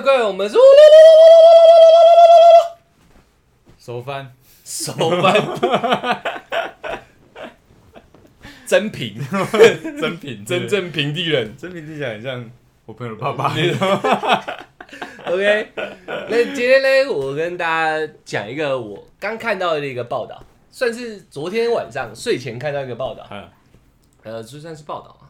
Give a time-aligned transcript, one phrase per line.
[0.00, 0.56] 各位，我们是
[3.78, 4.32] 手翻，
[4.64, 5.34] 手翻，
[8.66, 9.16] 真平，
[10.00, 11.54] 真品，真正平地人。
[11.56, 12.50] 真平听起来很像
[12.86, 13.52] 我朋友的爸爸。
[15.26, 15.68] OK，
[16.06, 23.26] 那今天呢，我跟大家讲一个我刚看到的一个报道，算是昨天晚上睡前看到一个报道，
[24.22, 25.21] 呃，就算是报道，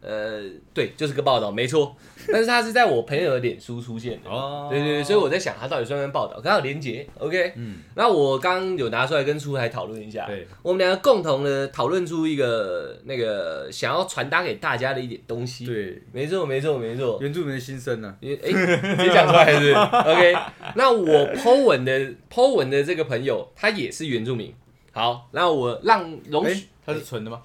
[0.00, 0.42] 呃，
[0.72, 1.96] 对，就是个报道，没错。
[2.30, 7.52] 但是它是在我朋友的脸书出现的，哦对对对，所以我在想它到底算不算报道，刚好连结，OK。
[7.56, 17.18] 嗯，那我刚刚有拿出来跟出海讨论一下，对，我们两个共同的讨论出一个那个想要传达给大家的一点东西。，对，没错没错没错。
[17.22, 18.14] 原住民的心声呢？
[18.20, 20.34] 你哎，直接讲出来是不是 OK。
[20.74, 21.06] 那我
[21.36, 24.54] Po 文的 Po 文的这个朋友，他也是原住民。
[24.92, 27.40] 好，那我让容哎许，他是纯的吗？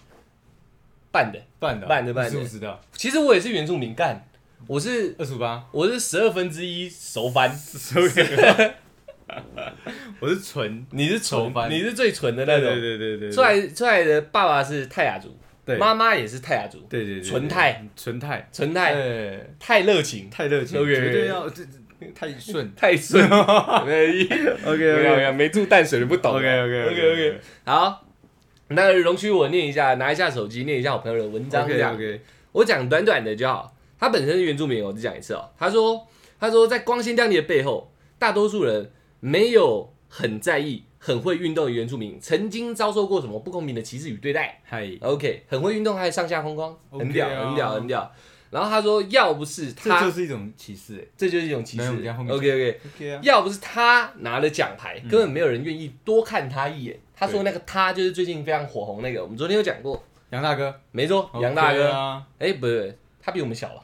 [1.13, 1.39] 办的。
[1.59, 2.31] 半的啊，半的半的。
[2.31, 2.81] 你知不知道？
[2.91, 4.27] 其实我也是原住民干，
[4.67, 7.49] 我是二十八，我是十二分之一熟番，
[10.19, 11.69] 我是纯，你是纯，番。
[11.69, 12.81] 你是最纯的对对那种。
[12.81, 15.77] 对对对，出来出来的爸爸是泰雅族，对。
[15.77, 18.93] 妈妈也是泰雅族，对对对，纯泰，纯泰，纯泰。
[18.93, 21.49] 对，太热情，太热情，OK 绝对要
[22.13, 22.69] 太顺。
[22.75, 23.23] 太顺。
[23.87, 24.25] 没
[24.65, 26.37] OK 有没 OK 有没住淡水的不懂啊。
[26.37, 27.39] OK OK OK OK。
[27.63, 28.05] 好，
[28.75, 32.21] 那容许我念一下，拿一下手机念一下我朋友的文章，这 OK
[32.51, 33.75] 我讲短短的就好。
[33.99, 35.49] 他本身是原住民，我只讲一次哦。
[35.57, 36.05] 他说，
[36.39, 44.61] 他说在光鲜亮丽的背后，大多数人没有很在意、很会运动的原住民，曾经遭受过什么不公平的歧视与对待。
[44.65, 48.11] 嗨，OK，很会运动，还有上下空框，很屌，啊很屌，很屌。
[48.53, 51.05] 然后他说，要不是他这他，就是一种歧视哎。
[51.17, 51.83] 这就是一种歧视。
[51.83, 56.99] 没有我们等一下后面 OK OK，OK 啊，要不是他拿了奖牌，嗯根本没有人愿意多看他一眼。
[57.15, 61.91] 他说那个他就是最近非常火红那个，我们昨天有讲过，杨大哥，没错，OK 杨大哥。
[61.91, 63.81] 啊，哎，不对，他比我们小了？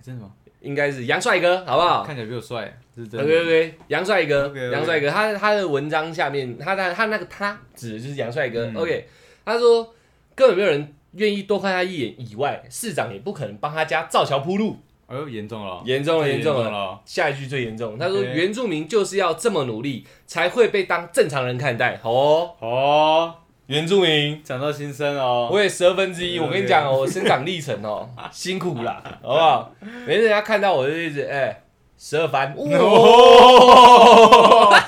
[0.00, 0.30] 真的吗？
[0.60, 3.24] 应该是杨帅哥，好不好看起来比我帅，这是真的。
[3.24, 8.64] ？OK OK，杨帅哥杨帅哥，他他的文章下面，他的他那个他指的就是杨帅哥。
[8.66, 9.06] 嗯 OK，
[9.44, 9.94] 他说
[10.34, 14.78] 根本没有人愿意多看他一眼，以外，市长也不可能帮他家造桥铺路。
[15.06, 16.98] 哎呦，严重了，严重了，太严重了。
[17.04, 22.00] 下一句最严重，他说原住民就是要这么努力，才会被当正常人看待。
[22.02, 23.34] 哦，哦，
[23.66, 25.50] 原住民，讲到心声哦。
[25.52, 26.38] 我也十二分之一。
[26.38, 29.70] 我跟你讲哦，我生长历程哦， 辛苦啦，好不好？
[30.06, 31.62] 每次人家看到我就一直哎，
[31.98, 32.54] 十二番。
[32.56, 34.74] 哦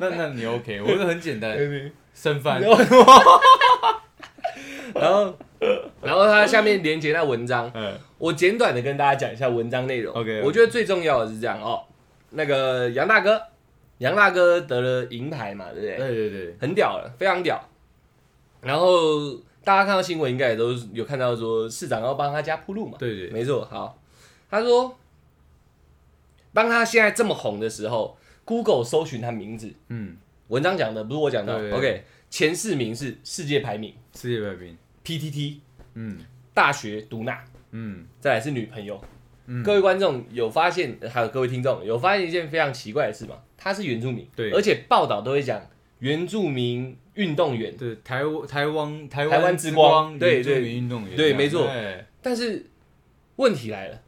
[0.00, 1.56] 那那你 OK，我是很简单，
[2.12, 2.60] 生饭。
[5.00, 5.34] 然后，
[6.02, 10.14] 然后他下面连接那文章，嗯，我简短的跟大家讲一下文章内容。
[10.14, 10.42] OK，OK。
[10.46, 11.84] 我觉得最重要的是这样哦，
[12.30, 13.40] 那个杨大哥，
[13.98, 15.96] 杨大哥得了银牌嘛，对不对？
[15.96, 17.60] 对对对，很屌了，非常屌。
[18.60, 23.64] 然后大家看到新闻应该也都有看到说市长要帮他家铺路嘛，对对，没错。
[23.70, 23.98] 好，
[24.50, 24.96] 他说，
[26.52, 30.16] 当他现在这么红的时候，Google 搜寻他名字，嗯，
[30.48, 33.94] 文章讲的不是我讲的对对，OK，前四名是世界排名。
[34.14, 35.60] 世界排名，，PTT
[35.94, 36.18] 嗯。
[36.52, 37.38] 大学读那，
[37.70, 38.04] 嗯。
[38.18, 39.00] 再来是女朋友。
[39.46, 43.36] 嗯，各位观众有发现，还有各位听众有发现一件非常奇怪的事吗？
[43.56, 44.50] 他是原住民，对。
[44.50, 45.60] 而且报道都会讲
[46.00, 47.76] 原住民运动员。
[47.76, 50.18] 对台湾台湾台台湾之光。
[50.18, 50.54] 对对。
[50.54, 51.70] 原住民运动员，对没错。
[52.20, 52.66] 但是
[53.36, 54.00] 问题来了，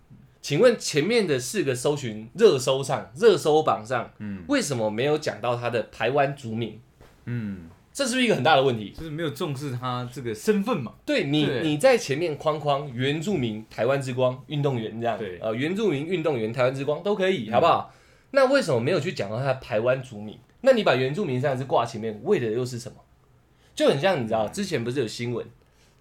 [0.42, 4.42] 请问前面的四个搜寻热搜上、热搜榜上，嗯。
[4.48, 6.80] 为什么没有讲到他的台湾族名？
[7.26, 8.94] 嗯，这是不是一个很大的问题？
[8.96, 10.94] 就是没有重视他这个身份嘛。
[11.04, 17.92] 对你，对你在前面框框原住民台湾之光运动员这样，对呃，原住民运动员台湾之光都可以，嗯好不好？
[18.30, 20.38] 那为什么没有去讲到他的台湾族名？
[20.60, 22.98] 那你把原住民这样子挂前面，为的又是什么？
[23.74, 25.44] 就很像你知道，之前不是有新闻，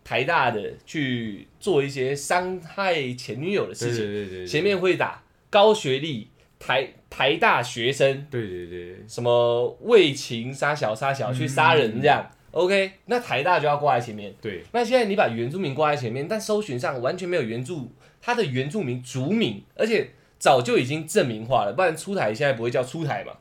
[0.04, 6.28] 台大的去做一些伤害前女友的事对情，对对对，前面会打高学历
[6.60, 14.34] 台台大学生对对对，什么为情杀小杀小去杀人这样、o k 那台大就要挂在前面。
[14.42, 14.64] 对。
[14.72, 17.92] 那现在你把原住民挂在前面，但搜寻上完全没有原住
[18.22, 20.10] 他的原住民族名，而且
[20.40, 23.34] 早就已经证明化了，不然出台现在不会叫出台嘛，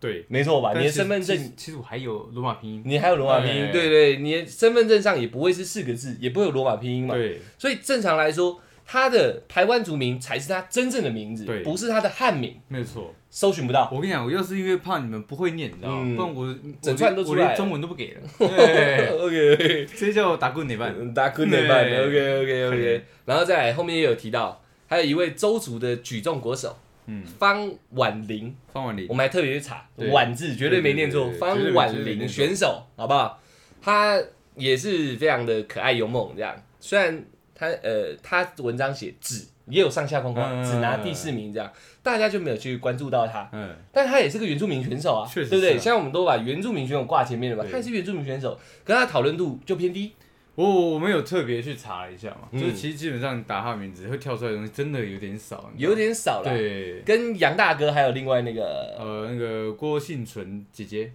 [0.00, 0.72] 对，没错吧？
[0.76, 7.38] 你的身份证其实我还有罗马拼音，你还有罗马拼音，哎对对，你的身份证上也不会是四个字，也不会有罗马拼音嘛，对。
[7.58, 8.58] 所以正常来说，
[8.92, 11.62] 他的台湾族名才是他真正的名字，对。
[11.62, 13.14] 不是他的汉名，没有错。
[13.30, 13.88] 搜寻不到。
[13.90, 16.02] 我跟你讲，我要是因为怕你们不会念，你知道吗？
[16.04, 16.14] 嗯。
[16.14, 17.44] 不然我整串都出来了。
[17.44, 21.14] 我连中文都不给了， 对，OK，直接叫我打棍哪办？
[21.14, 29.06] 打滚得办对，OK OK OK，然后再来后面也有提到，还有一位周族的举重国手嗯，方婉玲，方婉玲。
[29.08, 30.10] 我，们还特别去查对。
[30.10, 32.34] 婉字，绝对没念错，对对对方绝对没婉玲绝对没念错。
[32.34, 33.40] 选手，好不好？
[33.80, 34.20] 他
[34.56, 36.54] 也是非常的可爱勇猛，这样。
[36.78, 37.24] 虽然
[37.62, 41.72] 他呃，他文章写只也有上下框框，嗯只拿第四名这样，
[42.02, 43.48] 大家就没有去关注到他。
[43.52, 45.74] 嗯，但他也是个原住民选手啊，对不对？
[45.74, 47.70] 现在我们都把原住民选手挂前面了嘛，对。
[47.70, 50.10] 他也是原住民选手，可他讨论度就偏低。
[50.56, 52.60] 我我们有特别去查一下嘛，嗯。
[52.60, 55.94] 就是其实基本上打他名字会跳出来的东西真的有点少，有吗？
[55.96, 61.12] 点少了。，对，跟杨大哥还有另外那个呃，那个郭幸存姐姐，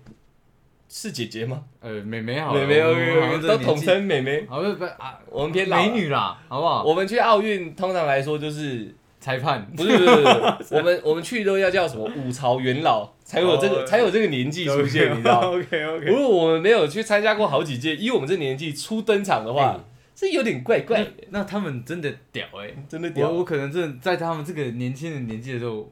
[0.89, 1.63] 是姐姐吗？
[1.81, 4.45] 呃，妹妹好了，妹妹 OK，都统称妹妹。
[4.48, 6.84] 好像不啊，我们偏老美女啦，好不好？
[6.84, 19.84] 我们去奥运通常来说就是裁判不是不是不是， 我们我们去都要叫什么五朝元老才有这个哦才有这个年纪出现，你知道？？OK OK，如果我们没有去参加过好几届，以我们这年纪初登场的话，
[20.16, 23.39] 这有点怪怪的，那他们真的屌哎、真的屌我。
[23.39, 25.92] 我可能真的在他们这个年轻的年纪的时候，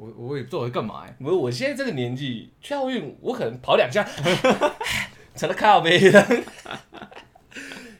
[0.00, 4.02] 我我也不知道我在干嘛哎、不是，我现在这个年纪去奥运，我可能跑两下，
[5.36, 6.26] 成了靠背了。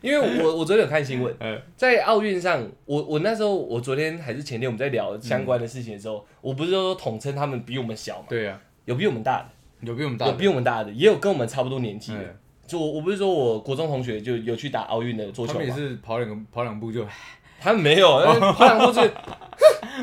[0.00, 9.48] 因为我 我昨天有看新闻，呃，在奥运上，我我那时候我昨天还是前天我们在聊相关的事情的时候，我不是说统称他们比我们小嘛，对啊，有比我们大的，
[9.86, 12.22] 有比我们大的，有比我们大的，也有跟我们差不多年纪的。
[12.22, 12.36] 嗯。
[12.66, 17.04] 就我我不是说我国中同学就有去打奥运的桌他们也嘛，是跑两个跑两步就
[17.60, 19.10] 他们没有， 他们跑两步是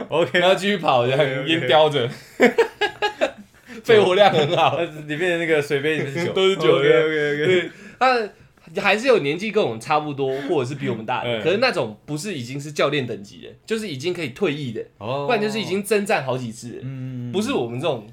[0.09, 2.07] OK，然后继续跑，这 OK，OK 样烟叼着，
[3.83, 4.79] 肺活量很好。
[5.07, 15.25] 里面的那个水杯里面是酒，都是酒 OK OK OK，对，他还是有年纪跟我们差不多，或者是比我们大的，嗯可是那种不是已经是教练等级的，就是已经可以退役的，哦。
[15.25, 17.31] 不然就是已经征战好几次，嗯。
[17.31, 18.05] 不是我们这种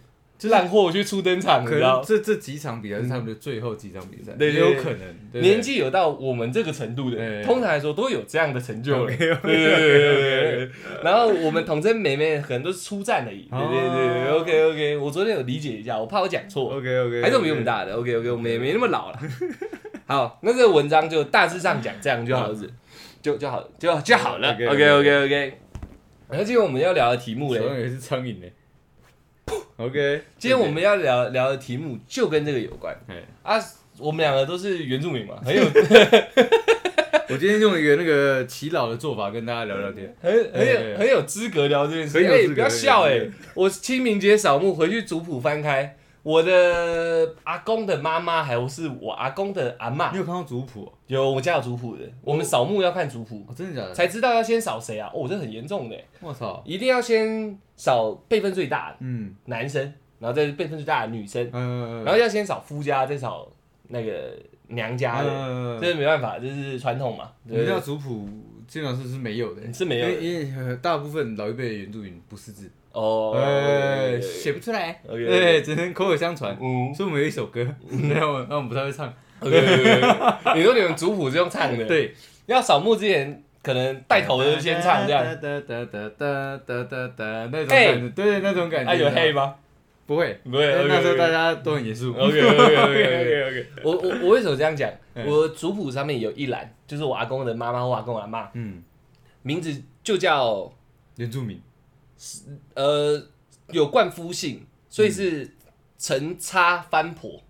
[0.44, 2.05] 就是烂货去出登场，你可知道能？
[2.05, 4.99] 这这几场比赛是他们的最后几场比赛，也有可能
[5.32, 9.06] 对不对年纪有到我们这个程度的，对通常来说都有这样的成就了。
[9.06, 10.70] 对对对对对对。
[11.02, 13.49] 然后我们统称妹妹可能都是出战而已。
[13.50, 14.96] 对对对对，OK OK。
[14.99, 17.94] 我昨天有理解一下，我怕我讲错，OK OK，还是我们比我们大的。
[17.94, 19.19] OK OK，我们也没那么老了。
[20.05, 22.55] 好，那这个文章就大致上讲这样就好了，
[23.23, 24.52] 就就好就就好了。
[24.52, 25.58] OK OK OK。
[26.29, 28.46] 然后今天我们要聊的题目嘞，手上也是苍蝇呢。
[29.76, 33.58] OK，今天我们要聊聊的题目就跟这个有关哎，啊。
[33.96, 35.62] 我们两个都是原住民嘛， 很有
[37.28, 40.12] 我今天用一个那个祈老的做法跟大家聊聊天。
[40.20, 42.18] 很很哎有很有资格聊这件事。
[42.18, 43.20] 哎不要笑哎、
[43.54, 50.92] 我清明节扫墓回去族谱翻开，我的阿公的妈妈还有是我阿公的阿嬷你，有看到族谱哦？
[51.06, 52.02] 有我家有族谱的。
[52.22, 53.94] 我们扫墓要看族谱，哦真的假的？
[53.94, 55.08] 才知道要先扫谁啊？
[55.14, 56.62] 哦，这很严重的欸，我操！
[56.64, 59.82] 一定要先扫辈分最大的嗯男生，
[60.18, 63.46] 然后再是辈分最大的女生，嗯，然后要先扫夫家，再扫
[63.88, 64.34] 那个
[64.68, 65.28] 娘家的。
[65.30, 68.26] 嗯这是没办法，这是传统嘛，我们对不对家族谱
[68.66, 76.56] 基本上是是没有的，是没有的因为因为呃大部分老一辈的原住民不识字，哦，哎，写不出来，对，只能口口相传。
[76.61, 76.94] 嗯。
[76.94, 77.61] 所以我们有一首歌，
[78.08, 79.61] 然后我那我们不太会唱，，OK，
[80.55, 82.14] 你说你们族谱是用唱的，，对，
[82.46, 88.93] 要扫墓之前可能带头的先唱这样，哒哒哒哒哒哒哒那种嘿感觉，对，那种感觉。
[88.93, 89.55] 啊有黑吗？
[90.06, 92.12] 不会，不会那时候大家家都很严肃。
[92.12, 94.88] OK OK OK OK，OK， 我我我为什么这样讲？
[95.14, 98.82] 嗯我族谱上面有一栏，就是我阿公的妈妈或阿公阿妈嗯，
[99.43, 100.70] 名字就叫
[101.17, 101.58] 原住民，
[102.74, 103.22] 呃
[103.70, 105.50] 有冠夫姓，所以是
[105.98, 107.40] 陈差翻婆。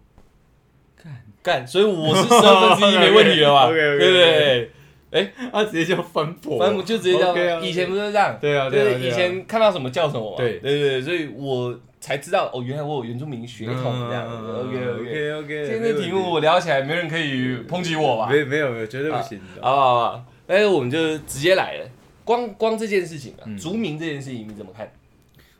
[1.02, 4.70] 干干，所以我是十二分之一 没问题了吧对不对？
[5.52, 8.36] 他直接叫翻婆，翻婆就直接叫以前不是这样？
[8.40, 10.34] 对啊，就是以前看到什么叫什么。
[10.36, 14.26] 对对对，所以我才知道哦，原来我有原住民血统这样。
[14.26, 14.98] OK OK。
[14.98, 18.26] OK OK，今天的题目我聊起来，没人可以抨击我吧？
[18.28, 19.62] 没没有没有，绝对不行的。
[19.62, 19.76] 好好？
[19.76, 20.24] 好不好？
[20.48, 21.86] 但是我们就直接来了。
[22.24, 24.90] 光光这件事情啊，嗯族名这件事情你怎么看？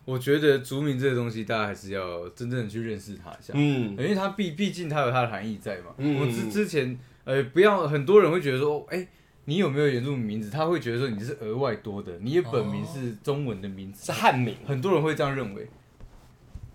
[0.04, 5.94] 我觉得族名这个东西，大家还是要真正的去认识它一下，嗯因为它毕毕竟它有它的含义在嘛。
[5.98, 9.06] 嗯我之之前呃，不要很多人会觉得说，哎、
[9.46, 10.50] 你有没有原住民名字？
[10.50, 14.54] 他会觉得说你是额外多的，你的本名是中文的名字，是汉名。
[14.66, 15.66] 很多人会这样认为，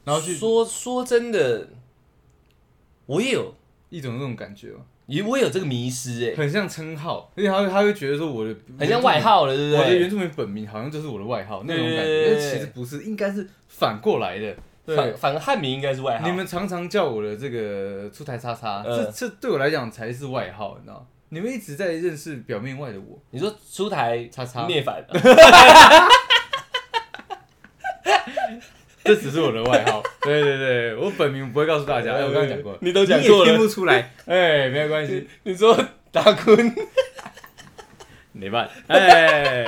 [0.06, 1.70] 然后去说说真的，
[3.06, 3.54] 我也有，
[3.90, 4.80] 一种那种感觉嘛，
[5.10, 9.20] 也我也有这个迷失哎，很像称号，因为他会他会觉得说我的很像外。
[9.20, 9.80] 号了，对不对？
[9.80, 14.56] 我的原住民本名好像就是我的外号那种感对觉，但其实不是，应该是反过来的。
[14.96, 16.28] 反，反而汉名应该是外号。
[16.28, 21.06] 你们常常叫我的这个出台叉叉，嗯这这对我来讲才是外号，你知道？
[21.30, 25.04] 你们一直在认识表面外的我，你说出台叉叉灭反，
[29.10, 30.04] 这只是我的外号。
[30.22, 33.58] 对对对，我本名不会告诉大家，哎，我刚刚讲过，你都讲你也听。
[33.58, 35.76] 不出来， 哎，没有关系，你说
[36.12, 36.76] 达坤，
[38.34, 39.66] 没办，哎，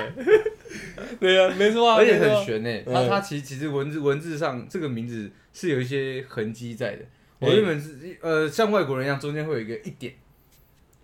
[1.20, 2.70] 对呀，没错啊，而且很悬呢。
[2.86, 2.94] 嗯。
[2.94, 7.04] 他他其实其实文字文字上这个名字是有一些痕迹在的。
[7.40, 10.14] 我哎原本是呃像外国人一样，中间会有一个一点，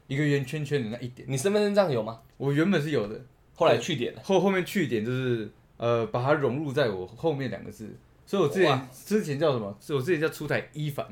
[0.06, 2.20] 一个圆圈圈的那一点，你身份证上有吗？
[2.38, 3.20] 我原本是有的，
[3.56, 4.22] 后来去点了。
[4.24, 7.96] 后后面去点就是呃，把它融入在我后面两个字，
[8.28, 9.76] 所以我之前之前叫什么？
[9.80, 11.08] 所以我之前叫出台伊凡，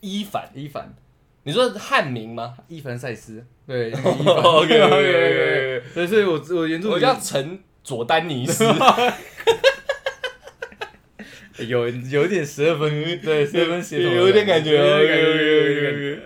[0.00, 0.92] 伊凡，伊凡，
[1.42, 2.56] 你说汉名吗？
[2.66, 4.04] 伊凡赛斯，对， 伊凡。
[4.04, 5.82] OK，OK，OK，OK。
[5.94, 8.64] 对，所以我我原著我名叫陈佐丹尼斯。
[11.58, 16.20] 有有一点十二分，对，十二分协同的，有点感觉有点感觉有点感觉。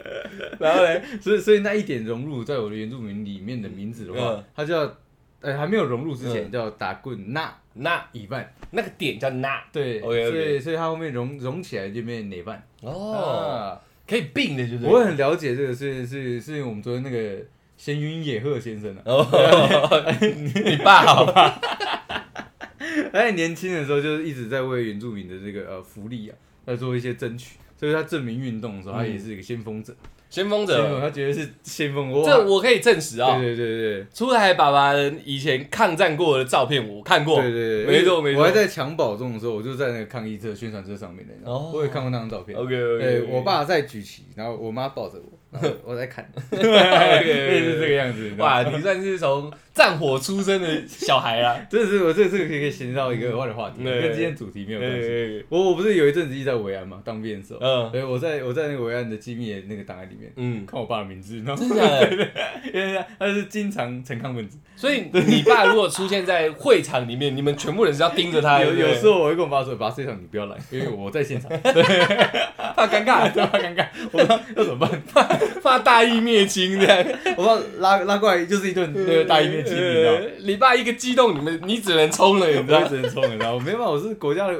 [0.59, 4.97] 然后嘞，所以所以那一点融入在我的原住民里面的名字的话嗯，它叫
[5.41, 6.51] 呃还没有融入之前嗯。
[6.51, 10.31] 叫打棍那那一半，那个点叫那对，OK，OK。
[10.31, 13.81] 所以所以它后面融融起来就变哪半哦，啊。
[14.07, 14.93] 可以并的，对不对？
[14.93, 17.41] 我很了解这个，是是是我们昨天那个
[17.77, 21.61] 闲云野鹤先生啊，哦，你爸好吧？
[23.13, 26.35] 他在年轻的时候就是一直在为原住民的这个呃福利啊，
[26.67, 29.95] 在做一些争取，所以他证明运动的时候，他也是一个先锋者，
[30.31, 32.25] 先锋先锋者，他绝对是先锋，哇。
[32.25, 33.37] 这我可以证实啊。
[33.39, 34.07] 对对对对。
[34.15, 34.95] 出海爸爸
[35.25, 38.41] 以前抗战过的照片我看过，对对对，没错没错。
[38.41, 41.73] 我还在襁褓中的时候，我就在那个抗议车宣传车上面的，你知道吗哦。
[41.75, 42.57] 我也看过那张照片。
[42.57, 45.39] OK 对 OK，我爸在举旗，然后我妈抱着我，
[45.85, 48.33] 我在看，OK，类似这个样子。
[48.39, 51.57] 哇，你算是从战火出生的小孩啊。
[51.69, 55.45] 这是我这这个可以可以衔接到一个额外的话题，跟今天主题没有关系。
[55.49, 62.29] 我我不是有一阵子一直在维安嘛，当兵的时候，嗯对，我在我在那个维安的机密的那个档案里面嗯，看我爸的名字，然后真的？
[62.73, 73.51] 因为他是经常陈抗分子，所以你爸如果出现在会场里面，你们全部人是要盯着他，有有时候我会跟我爸说，爸这场你不要来，因为我在现场，怕尴尬，对吧？
[73.55, 77.05] 尴尬，我不知道要怎么办，怕大义灭亲这样。
[77.37, 80.13] 我爸拉拉过来就是一顿那个大义灭亲，你知道
[80.45, 82.85] 你爸一个激动，你们你只能冲了，你知道？
[82.89, 84.55] 只能冲了，你知道没办法，我是国家的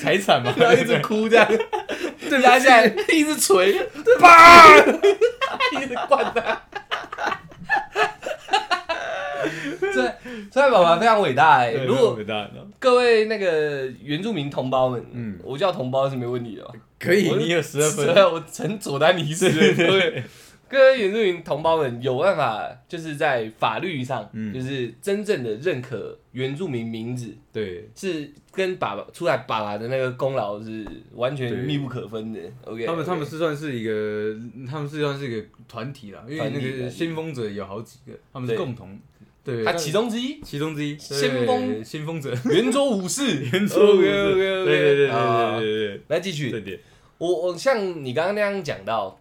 [0.00, 1.46] 财产嘛，然后一直哭这样，
[2.30, 3.72] 对压下来，一直捶，
[4.18, 6.62] 啪，一直灌他。
[9.80, 10.14] 这
[10.52, 12.16] 这爸爸非常伟大如果
[12.82, 15.38] 各位那个原住民同胞们，嗯。
[15.44, 16.64] 我叫同胞是没问题的。
[16.64, 16.74] 哦。
[16.98, 20.24] 可以，你有十二分，对，我陈佐丹尼斯，对，
[20.68, 24.52] 各位原住民同胞们有办法，就是在法律上，嗯。
[24.52, 27.88] 就是真正的认可原住民名字，对。
[27.94, 30.84] 是跟爸爸出来爸爸的那个功劳是
[31.14, 32.40] 完全密不可分的。
[32.64, 34.36] OK，他们他们是算是一个，
[34.68, 38.98] 他们是算是一个团体啦，因为那个先锋者有好几个，他们是共同，
[39.44, 41.84] 对，他其中之一，其中之一，先锋？
[41.84, 46.80] 先锋者，圆桌武士， 圆桌武士对对对对对啊对对来继续。
[47.18, 49.18] 我我像你刚刚那样讲到，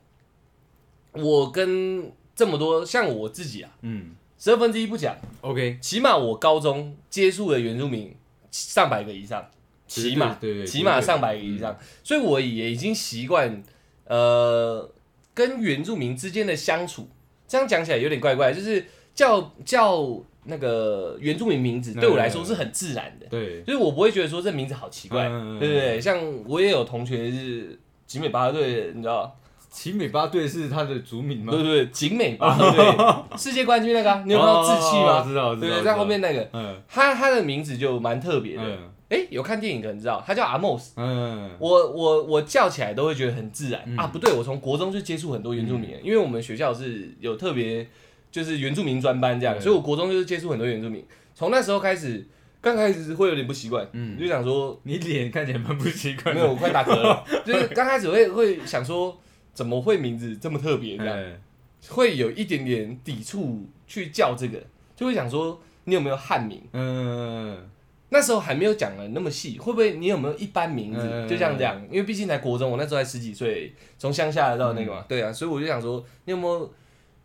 [1.13, 4.16] 我跟这么多像我自己啊，嗯。
[4.44, 5.16] 十二分之一不讲。
[5.42, 8.16] ，OK，起码我高中接触的原住民
[8.50, 9.48] 上百个以上，
[9.86, 13.63] 起码对对对起码上百个以上，所以我也已经习惯
[14.06, 14.92] 呃
[15.36, 17.08] 跟原住民之间的相处。
[17.48, 26.01] 这样讲起来有点怪怪，就是叫叫那个原住民名字对我来说是很自然的，对，就是我不会觉得说这名字好奇怪，嗯对不对？
[26.01, 29.38] 像我也有同学是集美巴队，你知道。
[29.70, 31.63] 奇美巴队是他的族名吗对？
[31.63, 32.86] 对对，景美巴队
[33.39, 35.22] 世界冠军那个啊、你有看到志气吗？
[35.22, 38.63] 哦知道，知道，对对，在后面那个，嗯他他的名字就蛮特别的。
[38.63, 38.77] 嗯
[39.12, 40.94] 哎、有看电影可能知道，他叫阿莫斯。
[40.98, 44.08] 嗯，我我我叫起来都会觉得很自然、嗯啊！
[44.08, 47.86] 不对，我从国中就接触很多原住民人，因为我们学校是有特别
[48.31, 51.05] 就是原住民专班这样，所以我国中就是接触很多原住民。
[51.35, 52.25] 从那时候开始，
[52.61, 57.23] 刚开始会有点不习惯，嗯就想说你脸看起来蛮不习惯，没有，我快打嗝了。
[57.45, 59.19] 就是刚开始会会想说，
[59.53, 61.15] 怎么会名字这么特别这样？
[61.17, 61.35] 嗯
[61.89, 64.61] 会有一点点抵触去叫这个，
[64.95, 66.61] 就会想说你有没有汉名？
[66.73, 67.57] 嗯，
[68.09, 71.00] 那时候还没有讲的那么细，会不会你有没有一般名字？
[71.11, 76.71] 嗯就这样，因为毕竟才国中，我那时候才十几岁，从乡下来到那个嘛，对啊，所以我就想说你有没有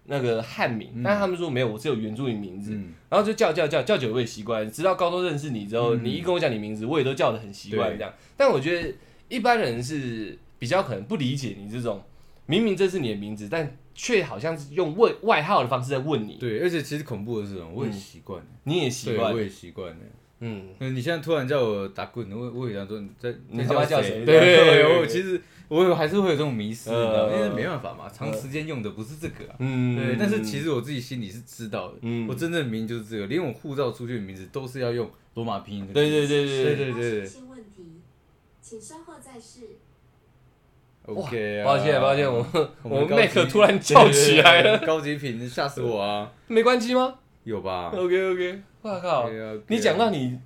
[0.07, 0.91] 那个汉名？
[0.95, 1.03] 嗯。
[1.03, 2.93] 但是他们说没有，我只有原住民名字，嗯。
[3.09, 6.05] 然后就叫叫叫叫久我也习惯，直到高中认识你之后，嗯。
[6.05, 8.13] 你一跟我讲你名字，我也都叫的很习惯对这样。
[8.37, 8.95] 但我觉得
[9.29, 12.03] 一般人是比较可能不理解你这种，
[12.47, 17.71] 明明这是你的名字，但却好像是用外外号的方式在问你，对，而且其实恐怖的是什么？
[17.75, 18.39] 我也习惯。
[18.41, 19.91] 了，你也习对，惯我，也习惯。
[19.91, 19.97] 了。
[20.41, 24.23] 嗯，嗯，你现在突然叫我打棍，我我也想说你在你他妈叫谁？
[24.23, 30.17] 对对对对，我其实我有还是会有这种迷失，因为没办法嘛，长时间用的不是这个，嗯，对。
[30.19, 35.87] 但是其实我自己心里是知道的，我真正名就是这个，连我护照出去的名字都是要用罗马拼音。
[35.93, 37.31] 对对对对对对对。
[38.61, 39.61] 请稍后再试。
[41.05, 42.45] OK 啊，抱歉抱歉，我
[42.83, 46.33] 我麦克突然叫起来了，高级品吓死我啊！
[46.49, 47.15] 没关机吗？
[47.45, 49.31] 有吧？OK OK，哇靠！
[49.69, 50.37] 你讲到你。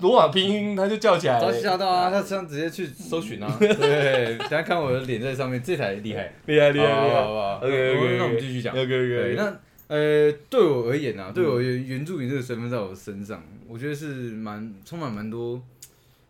[0.00, 1.38] 罗马拼音，他就叫起来。
[1.38, 2.10] 他了，吓到啊！
[2.10, 3.54] 他这样直接去搜寻啊！
[3.60, 6.94] 对，等下看我的脸在上面，这台厉害，厉害厉害厉害。
[6.94, 7.22] 好不好？
[7.24, 8.74] 好不好 OK，OK，OK 那我们继续讲。
[8.74, 15.62] OK 对，OK，那呃，对我而言啊，对我原原住民这个身份在我身上，我觉得是蛮充满蛮多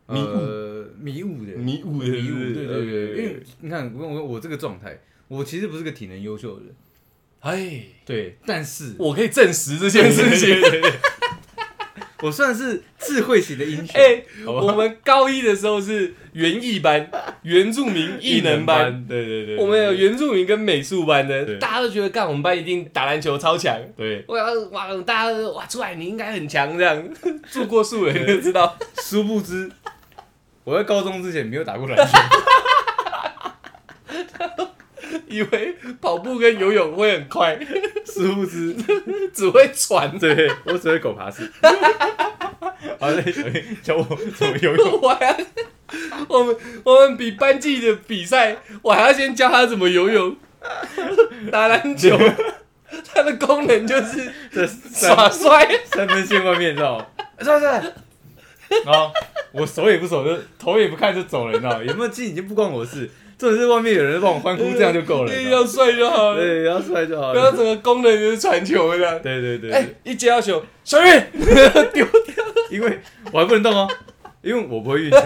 [0.08, 0.24] 迷雾。
[0.24, 1.52] 呃迷雾的。
[1.52, 6.74] 迷雾的迷雾，对对对，对因为你看我我我这个状态，我其实不是个体能优秀的人，
[7.40, 10.60] 哎，对，但是我可以证实这件事情。
[12.22, 17.10] 我算是智慧型的英雄，哎，我们高一的时候是园艺班、
[17.42, 23.76] 原住民艺能班，，对对对，我们有原住民跟美术班的，大家都觉得干我们班一定打篮球超强。
[23.96, 27.04] 对，我要哇，大家都哇出来你应该很强这样，
[27.50, 28.78] 住过树人就知道。
[29.02, 29.70] 殊不知。
[30.64, 32.16] 我在高中之前没有打过篮球，
[35.26, 37.58] 以为跑步跟游泳会很快，
[38.20, 38.76] 殊不知，
[39.32, 40.18] 只会喘。
[40.18, 41.50] 对我只会狗爬式。
[43.00, 45.00] 好嘞，教我怎么游泳。
[45.00, 45.36] 我还要，
[46.28, 50.36] 我们我们比班级的比赛，我还要先教他怎么游泳、
[51.50, 52.18] 打篮球。
[53.14, 55.66] 它的功能就是这耍帅。
[55.86, 57.06] 三分线外面，你知道吗？
[57.40, 57.64] 是不是？
[58.84, 59.10] 然后
[59.52, 61.84] 我手也不手，就头也不看就走了，你知道吗？
[61.84, 63.10] 有没有进已经不关我的事，
[63.42, 65.42] 重点是外面有人帮我欢呼，这样就够了。
[65.50, 66.36] 要帅就好了。
[66.36, 67.56] 对，要帅就好然后了。
[67.56, 69.18] 整个工人就是传球这样。
[69.20, 71.06] 对对对，哎、一接到球，小玉
[71.92, 72.44] 丢掉。
[72.70, 73.00] 因为
[73.32, 73.88] 我还不能动哦，
[74.42, 75.16] 因为我不会运球。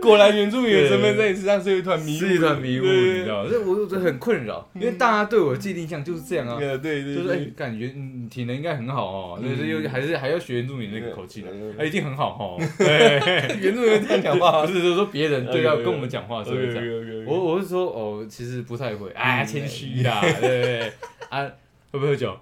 [0.00, 3.48] 果然原住民的身份在你身上是一团迷雾，是一团迷雾，你知道吗？
[3.50, 6.56] 这我我觉得很困扰，因为大家对我的既定印象就是这样啊。
[6.60, 9.48] 对对对，就是哎，感觉嗯体能应该很好哦，嗯。
[9.48, 11.44] 对对，又还是还要学原住民那个口气
[11.78, 12.62] 哎，一定很好哦。
[12.78, 17.24] 对，原住民这样讲话不，是 就是说别人对要跟我们讲话是不是这样。
[17.26, 20.92] 我我是说哦，其实不太会，哎，嗯谦虚啦，对对对。
[21.28, 21.44] 啊，
[21.90, 22.38] 会不会喝酒？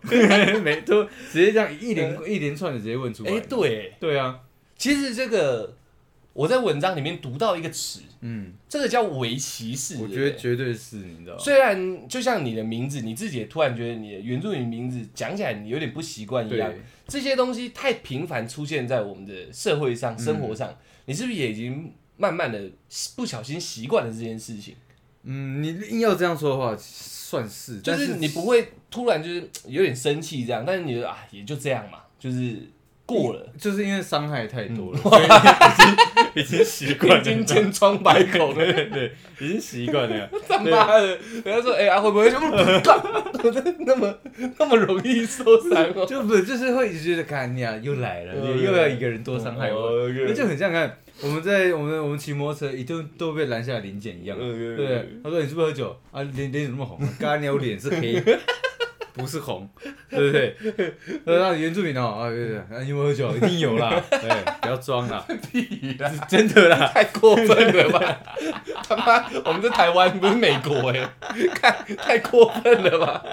[0.62, 3.32] 没都直接这样一连一连串的直接问出来。
[3.32, 4.38] 哎，对，对啊，
[4.76, 5.74] 其实这个
[6.36, 9.96] 我在文章里面读到一个词，嗯，这个叫围棋式。
[9.96, 11.42] 我觉得绝对是，你知道吗？
[11.42, 16.70] 虽然就像你的名字，你自己也突然觉得你的原住民名字讲起来你有点不习惯一样，
[17.08, 20.76] 这些东西太频繁出现在我们的社会上、生活上，
[21.06, 22.70] 你是不是也已经慢慢的
[23.16, 24.74] 不小心习惯了这件事情？
[25.22, 32.58] 嗯，你硬要这样说的话，算是，就是你不会突然就是有点生气这样，但是你啊也就这样嘛，就是
[33.06, 38.72] 过了，就是因为伤害太多了，所以已经已经习惯已经，千疮百孔了。
[38.72, 40.28] 对已经习惯了。
[40.48, 41.06] 他妈的，
[41.44, 42.28] 人家说哎、啊会不会
[43.86, 44.18] 那么
[44.58, 46.04] 那么容易受伤哦？
[46.04, 55.08] 就不是，就是会一直觉得，看你啊，又来了，又要一个人多伤害我，哦那就很像看我们在我们我们骑摩托车一定都被拦下来临检一样，嗯对不对？
[55.22, 56.22] 他说你是不是喝酒啊？
[56.34, 56.98] 脸脸怎么那么红？
[57.20, 58.20] 刚刚你脸是黑，
[59.16, 59.68] 不是红，
[60.10, 60.56] 对不对？
[61.24, 63.34] 呃，那原住民哦，啊对对，啊你有没有喝酒？
[63.36, 66.10] 一定有啦，对， 不要装啦，屁啦！
[66.28, 66.86] 真的啦。
[66.92, 68.22] 太过分了吧！
[68.88, 71.08] 他妈，我们在台湾不是美国哎、
[71.54, 73.24] 看太过分了吧？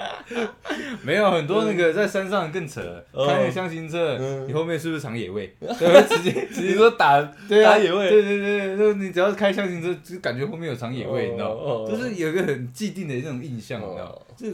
[1.03, 5.53] 没有很多那个在山上更扯，哦开那个箱型车，嗯你后面是不是藏野味？
[5.59, 11.85] 对，直接直接说打对啊，打野味对对对对，就是你只要开箱型车，就感觉后面有藏野味，你知道？
[11.87, 14.21] 就是有一个很既定的那种印象，你知道？
[14.35, 14.47] 就，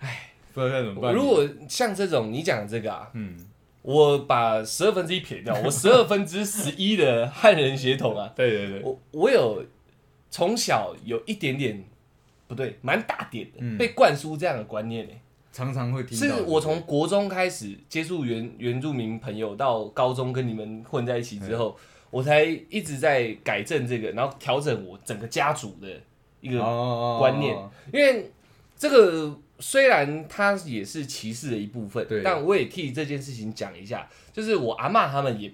[0.00, 1.12] 唉，不知道该怎么办。
[1.12, 3.36] 如果像这种你讲的这个啊，嗯，
[3.82, 9.62] 我把十二分之一撇掉， 我十二分之十一的汉人血统啊， 对对对，我我有
[10.30, 11.84] 从小有一点点
[12.48, 13.76] 不对，蛮大点的，嗯。
[13.76, 15.12] 被灌输这样的观念呢、
[15.52, 16.36] 常常会听到。
[16.36, 21.76] 是我从国中开始接触原原住民朋友，到高中跟你们混在一起之后，
[22.10, 25.88] 我才一直在改正这个，然后调整我整个家族的
[26.40, 27.16] 一个哦。
[27.18, 27.56] 观念。
[27.92, 28.30] 因为
[28.76, 35.52] 这个虽然它也是歧视的一部分，但我也替这件事情讲一下，就是我阿妈他们也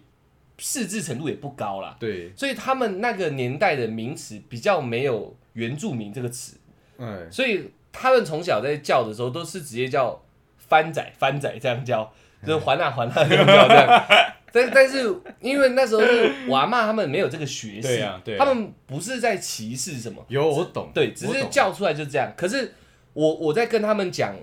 [0.58, 6.56] 识字程度也不高啦，对，所以他们那个年代的名词比较没有原住民这个词，
[6.98, 10.22] 哎，所以他们从小在叫的时候都是直接叫
[10.58, 12.12] 番仔番仔这样叫，
[12.46, 14.04] 就是还啊还啊这样叫这样。
[14.54, 14.98] 但但是
[15.40, 18.44] 因为那时候是我阿妈他们没有这个学识，对啊对啊。
[18.44, 22.30] 他们不是在歧视什么，有我懂，对，只是叫出来就这样。
[22.36, 22.70] 可是
[23.14, 24.34] 我我在跟他们讲，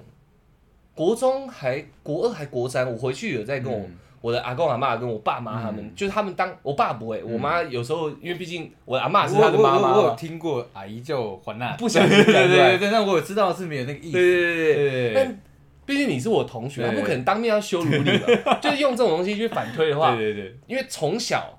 [0.96, 14.12] 国中还国二还国三，我回去有在跟我、嗯我的阿公阿妈跟我爸妈他们，嗯就是他们当我爸不会，我妈有时候因为毕竟我的阿妈是我他的妈妈我有，听过阿姨叫我还娜，不想对对对对，但我也知道是没有那个意思。
[14.12, 14.92] 对对对对对。
[14.92, 15.42] 对但
[15.86, 18.12] 毕竟你是我同学，他不可能当面要羞辱你
[18.44, 21.58] 嘛，就是用这种东西去反推的话，对对对，因为从小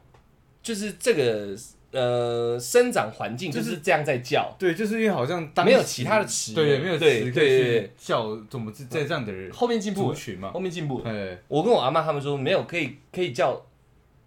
[0.63, 1.57] 就是这个
[1.93, 10.53] 呃生长环境就是这样在叫，对，就是因为好像当没有其他的词对，没有词对可以叫怎么在这样的人后面进步，族群嘛。
[10.53, 10.61] 后。
[10.61, 11.03] 面进步。
[11.05, 13.61] 哎，我跟我阿妈他们说没有，可以可以叫，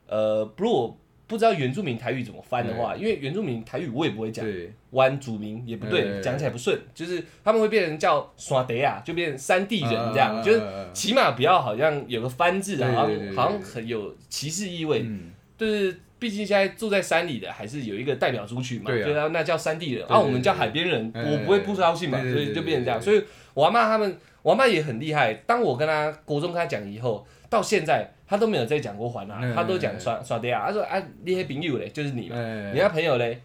[0.07, 0.97] 呃，不如我
[1.27, 10.65] 不知道原住民台语怎么翻的话，因为原住民台语我也不会讲，对，湾主名也不对，哎讲起来不顺，就是他们会变成叫耍德亚，就变成山地人这样，啊就是啊。
[10.65, 15.03] 啊啊起码不要好像有个翻字啊，好像好像很有歧视意味。
[15.03, 23.01] 嗯，就是毕竟现在住在山里的，还是有一个代表族群嘛，对啊就是那叫山地人，啊，我们叫海边人，哎我不会不高兴嘛，所以就变成这样。
[23.01, 23.21] 所以
[23.53, 25.33] 我阿妈他们，我阿妈也很厉害。
[25.45, 33.41] 当我跟他国中跟他讲以后，到现在他都没有再讲过还啊，嗯他都讲耍耍爹啊，他说啊，你那朋友嘞，就是你嘛，哎你那朋友嘞。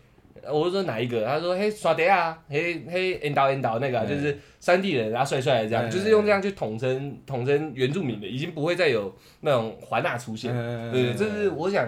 [0.51, 1.27] 我就说哪一个？
[1.27, 10.51] 他说嘿耍爹啊，嘿 嘿引导引导那个就是山地人，然后帅帅的这样，哎就是用这样去统称统称原住民的，已经不会再有那种环纳出现。
[10.55, 11.87] 嗯对，这是我想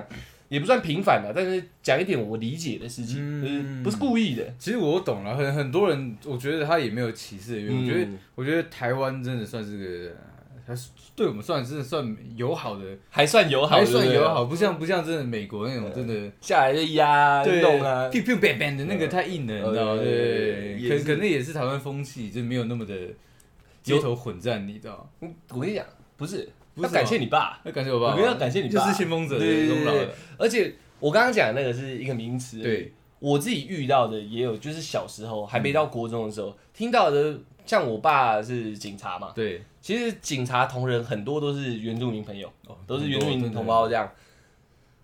[0.51, 4.53] 也不算平反吧，但是讲一点我理解的事情，嗯就是不是故意的。
[4.59, 7.83] 其实我懂了，很很多人，我觉得他也没有歧视的原因。
[7.83, 10.17] 我觉得，嗯我觉得台湾真的算是个，
[10.67, 16.31] 还是对我们算是算友好的，还算友好，还算友好，不像不像真的美国那种真的。
[16.41, 20.01] 下来就压对，弄啊，，biu biu bang bang 的那个太硬了，你知道吗？
[20.01, 22.95] 呃对，可可能也是台湾风气，就没有那么的
[23.85, 25.09] 街头混战，你知道
[25.51, 25.87] 我跟你讲，
[26.17, 28.85] 不是要感谢你爸，要感谢我爸，我们要感谢你爸。
[28.85, 42.47] 就是先锋者的对而且我刚刚讲的那个是一个名词，对，我自己遇到的也有，就是小时候还没到国中的时候听到的，像我爸是警察嘛，对，其实警察同仁很多都是原住民朋友。
[42.67, 44.11] 哦都是原住民同胞这样。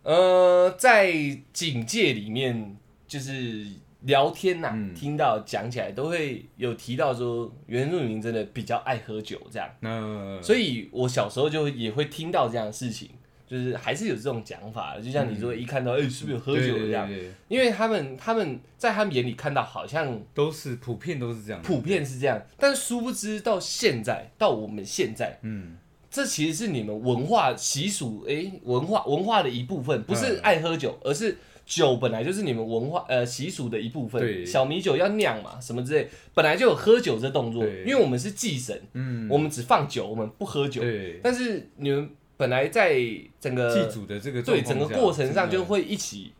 [0.02, 1.12] 呃，在
[1.52, 2.76] 警界里面，
[3.06, 3.64] 就是
[4.06, 4.92] 聊天呐、嗯。
[4.94, 13.10] 听到讲起来都会有提到说，原住民真的比较爱喝酒这样，嗯所以我小时候就也会听到这样的事情。
[13.48, 17.08] 就是还是有这种讲法，就像你说，一看到哎、是不是有喝酒这样？
[17.46, 25.76] 因为他们他们在他们眼里看到好像都是普遍都是这样，普遍是这样，但殊不知到现在到我们现在，嗯，
[26.10, 34.22] 这其实是你们文化习俗，哎、文化文化的一部分，不是爱喝酒，而是酒本来就是你们文化呃习俗的一部分。
[34.22, 34.46] 对。
[34.46, 37.80] 小米酒要酿嘛，什么之类，本来就有喝酒这动作，对。
[37.80, 40.80] 因为我们是祭神，嗯，我们只放酒，我们不喝酒。
[40.80, 41.20] 对。
[41.22, 42.96] 但是你们本来在
[43.40, 46.32] 整个祭祖的这个对整个过程上就会一起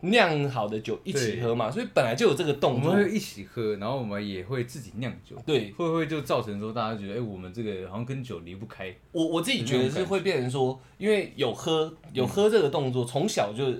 [0.00, 2.90] 酿好的酒一起喝嘛，所以本来就有这个动作。
[2.90, 5.70] 我们会一起喝，然后我们也会自己酿酒，对。
[5.70, 13.72] 会不会就造成说大家觉得，哎、我们这个好像跟酒离不开，我我自己觉得是会变成说，因为有喝有喝这个动作，从小就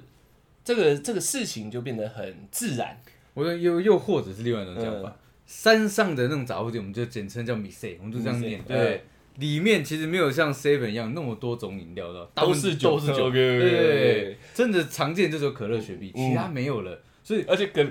[0.64, 3.01] 这个这个事情就变得很自然。
[3.35, 9.05] 我说又又或者是另外一种讲法，嗯山上的那种杂货店，我们就简称叫米 C，我们就这样念对。
[9.37, 17.01] 里面其实没有像 Seven 一样那么多种饮料的，都是酒都是酒，对真的常见就只有可乐、雪碧，嗯其他没有了。
[17.25, 17.83] 所以而且可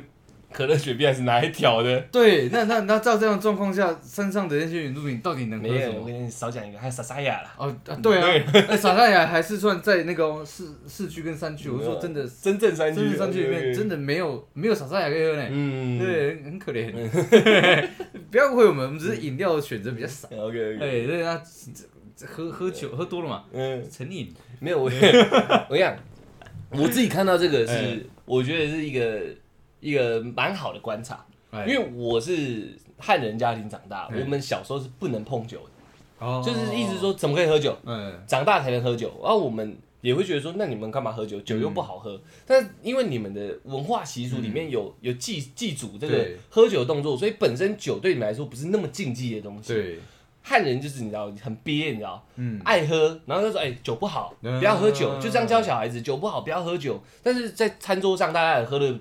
[0.54, 2.00] 可乐雪碧还是哪一条的。
[2.12, 6.06] 对，那那那照这样的状况下，山上的那些原住民到底能喝没有，我什么？
[6.06, 11.70] 跟你少讲一个，还有萨沙雅啦，哦，啊对啊，那撒沙雅还是算在那个哦市市区跟山区。
[11.70, 15.48] 我说真的，真正山区，真正山区里面真的没有没有撒沙雅可以喝呢。
[15.50, 16.92] 嗯，对，很很可怜。
[18.30, 20.28] 不要误会我们，我们只是饮料的选择比较少。
[20.32, 21.42] ，OK 哎对啊，
[22.26, 24.34] 喝喝酒喝多了嘛，嗯，成瘾。
[24.60, 24.86] 没有我，
[25.70, 25.98] 我跟你讲，
[26.70, 29.20] 我自己看到这个哎是，我觉得是一个
[29.82, 31.65] 一个蛮好的观察，哎。
[31.65, 34.17] 因为我是汉人家庭长大，哎。
[34.22, 36.41] 我们小时候是不能碰酒的，哦。
[36.46, 41.39] 就是一直说怎么可以喝酒，嗯，长大才能喝酒，然后我们也会觉得说，那你们干嘛喝酒？
[41.41, 42.13] 酒又不好喝。
[42.13, 49.74] 嗯但因为你们的文化习俗里面有、有祭祭祖这个喝酒的动作，所以本身酒对你们来说不是那么禁忌的东西。
[49.74, 50.00] 对，
[50.41, 57.02] 汉人就是你知道很憋，你知道，嗯，爱喝，然后他说哎、酒不好，嗯不要喝酒，就这样教小孩子酒不好不要喝酒。
[57.24, 59.00] 但是在餐桌上大家也喝的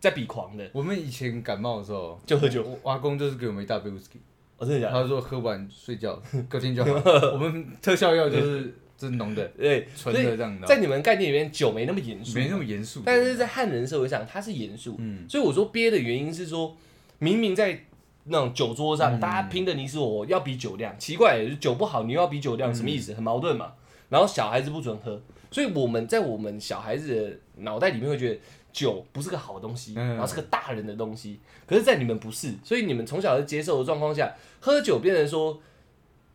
[0.00, 4.16] 在比狂的，我们以前感冒的时候就喝酒我我阿公就是给我们一大杯 whisky，
[4.56, 5.02] 我、真的假的？
[5.02, 6.90] 他说喝完睡觉， 隔天就好。
[7.34, 13.02] 我们特效药就是就是浓的、对，纯的这样的，在你们概念里面酒没那么严肃，没那么严肃。
[13.04, 14.96] 但是在汉人社会上它是严肃。
[14.98, 16.74] 嗯，所以我说憋的原因是说，
[17.18, 17.84] 明明在
[18.24, 23.12] 那种酒桌上，嗯大家拼的你死我活，要比酒量，奇怪，酒不好你又要比酒量，什么意思？
[23.14, 23.72] 很矛盾嘛。
[24.10, 28.40] 然后小孩子不准喝，所以我们在我们小孩子的脑袋里面会觉得
[28.72, 31.40] 酒不是个好东西，嗯然后是个大人的东西。
[31.66, 35.60] 可是，在你们不是，所以你们从小就接受的状况下，喝酒变成说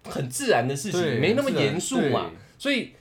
[0.06, 2.32] 很自然的事情，没那么严肃嘛。
[2.58, 2.92] 所以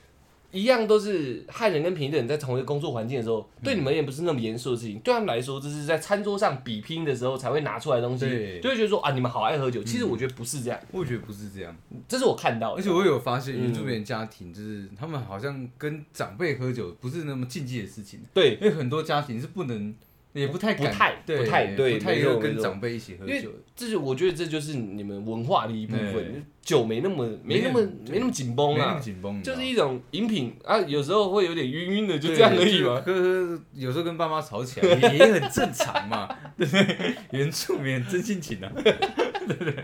[0.55, 8.61] 一样都是汉人跟平等人在同一个工作环境的时候，对你们也不是那么严肃的事情，对他们来说，这是在餐桌上比拼的时候才会拿出来的东西，对。
[8.61, 9.83] 就会觉得说啊，你们好爱喝酒。
[9.83, 12.81] 其实我觉得不是这样，我觉得不是这样，这是我看到的。
[12.81, 13.61] 而且我有发现嗯。
[13.65, 18.55] 原住民家庭就是他们好像跟长辈喝酒不是那么禁忌的事情，对。
[18.55, 19.93] 因为很多家庭是不能
[20.35, 23.51] 也不太敢不太不太对不太会跟长辈一起喝酒。
[23.77, 33.01] 这是我觉得这就是你们文化的一部分，酒没那么没那么对没那么紧绷啊，紧绷，就是一种饮品啊，有时候会有点晕晕的，就对这样而已嘛。
[33.05, 37.15] 喝喝，有时候跟爸妈吵起来也也很正常嘛，对 不对？
[37.33, 38.95] 原住民真性情啊，对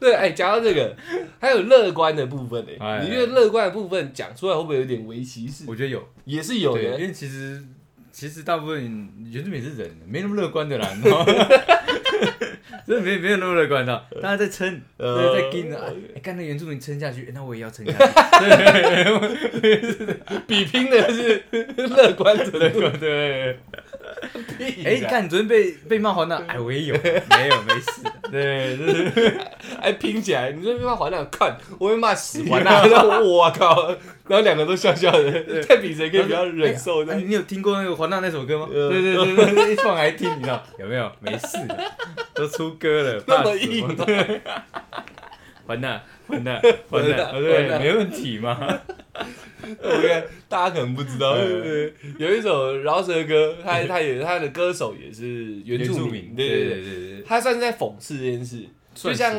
[0.00, 0.96] 对，哎，讲到这个，
[1.38, 5.64] 还有乐观的部分哎哎，你觉得乐观的部分讲出来会不会有点为歧视？
[5.66, 7.62] 我觉得有也是有的，因，为其实
[8.14, 10.88] 其实大部分原住民是人，没那么乐观的啦？
[12.86, 15.76] 真的没没有那么乐观的，大家在撑，呃对，在跟着，
[16.14, 17.98] 哎，看那原住民撑下去，哎那我也要撑下去，
[20.46, 21.42] 比拼的是
[21.76, 22.58] 乐观程度。
[23.00, 23.58] 对。
[24.58, 29.36] 屁 哎，你看，你昨天被被骂还那，哎，我也有，没有，没事，对，就是
[29.80, 33.88] 哎，拼起来，你说被骂还那，看我被骂死还那， 然后我靠，
[34.26, 38.68] 然后两个都笑笑的，看比谁可以比较忍受你有听过那个华纳那首歌吗？
[38.72, 38.90] 呃。
[38.90, 41.10] 对对对对对，一放来听，你知道有没有？
[41.20, 41.76] 没事的，
[42.34, 43.88] 都出歌了，那么硬
[45.66, 48.80] 我对，华纳华纳华华纳纳，华对，没问题嘛。
[49.82, 58.62] 我看大家可能不知道，呃有一首饶舌歌，他他也他的歌手也是原住民，对对对对，他算是在讽刺这件事，
[58.94, 59.34] 就像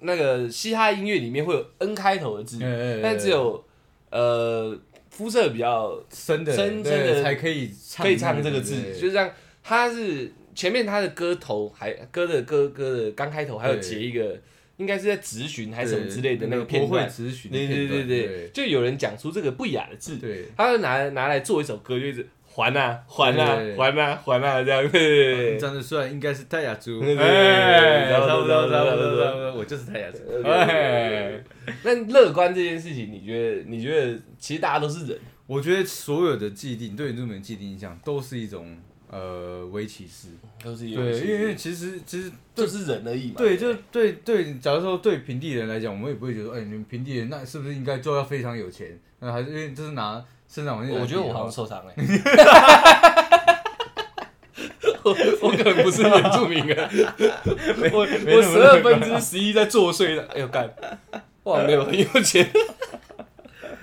[0.00, 2.58] 那个嘻哈音乐里面会有 N 开头的字，
[3.02, 3.62] 但只有
[4.10, 4.78] 呃
[5.10, 8.92] 肤色比较深的深深的才可以可以唱这个字，对。
[8.94, 9.30] 就是这样。
[9.62, 13.82] 他是前面他的歌头还歌的歌歌的刚开头还有对。
[13.82, 14.38] 截一个，
[14.78, 20.46] 应该是在质询还是什么之类的那个片段，咨询的对对，对对，就有人讲出这个不雅的字，对。
[20.56, 23.76] 他就拿拿来做一首歌，就一直还啊还啊对。
[23.76, 31.44] 还啊还啊这样，对长得帅应该是泰雅族，对对对哎，差不多多差不多差不多我就是泰雅族对对，对哎。
[31.82, 38.76] 那乐观这件事情，你觉得你觉得其实大家都是人，我觉得所有的既定对原住民的既定印象都是一种
[39.10, 40.28] 呃微歧视，
[40.62, 48.98] 都是对，因为因为其实其实就是人而已嘛，对，就对对，假如说对平地人来讲，我们也不会觉得，哎、你们平地人那是不是应该就要非常有钱？
[49.20, 50.98] 那还是因为这是拿生长环境。
[50.98, 51.92] 我觉得我好像受伤了。
[55.02, 56.90] 我我可能不是原住民啊，
[57.92, 60.26] 我我十二分之十一在作祟的。
[60.34, 60.68] 哎呦干，
[61.44, 62.50] 哇没有很有钱。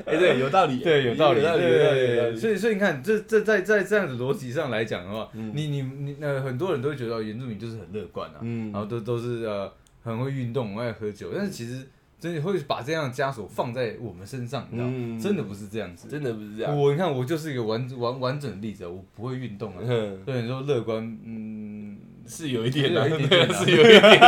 [0.05, 2.35] 哎对， 有道理，对，有道理，有道理。
[2.37, 9.71] 所以所以你看，这这在在这样的逻辑上来讲的话，嗯你你你呃，很多人都会觉得哦原住民就是很乐观啊，嗯然后都都是呃
[10.03, 11.87] 很会运动，很爱喝酒，但是其实
[12.19, 14.93] 真的会把这样的枷锁放在我们身上，你知道吗？
[14.95, 16.07] 嗯真的不是这样子。
[16.09, 16.77] 真的不是这样。
[16.77, 19.79] 我你看，我就是一个完完完整的例子啊，我不会运动啊。
[19.81, 24.01] 嗯，对你说乐观，嗯，是有一点有一点是有一点，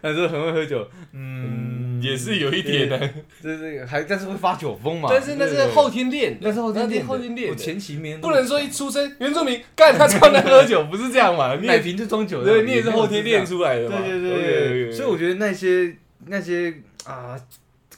[0.00, 1.73] 但是很会喝酒，嗯，
[2.04, 2.98] 也是有一点的。
[3.42, 5.08] 这这个还但是会发酒疯嘛？
[5.10, 7.54] 但是那是后，天练，那是后天练，后天练我。
[7.54, 11.56] 前期没不能说一出生原住民干他超能喝酒，不是这样嘛？
[11.60, 13.98] 你奶瓶就装酒的，对，你也是后天练出来的嘛。
[14.00, 17.36] 对对对对，所以我觉得那些那些啊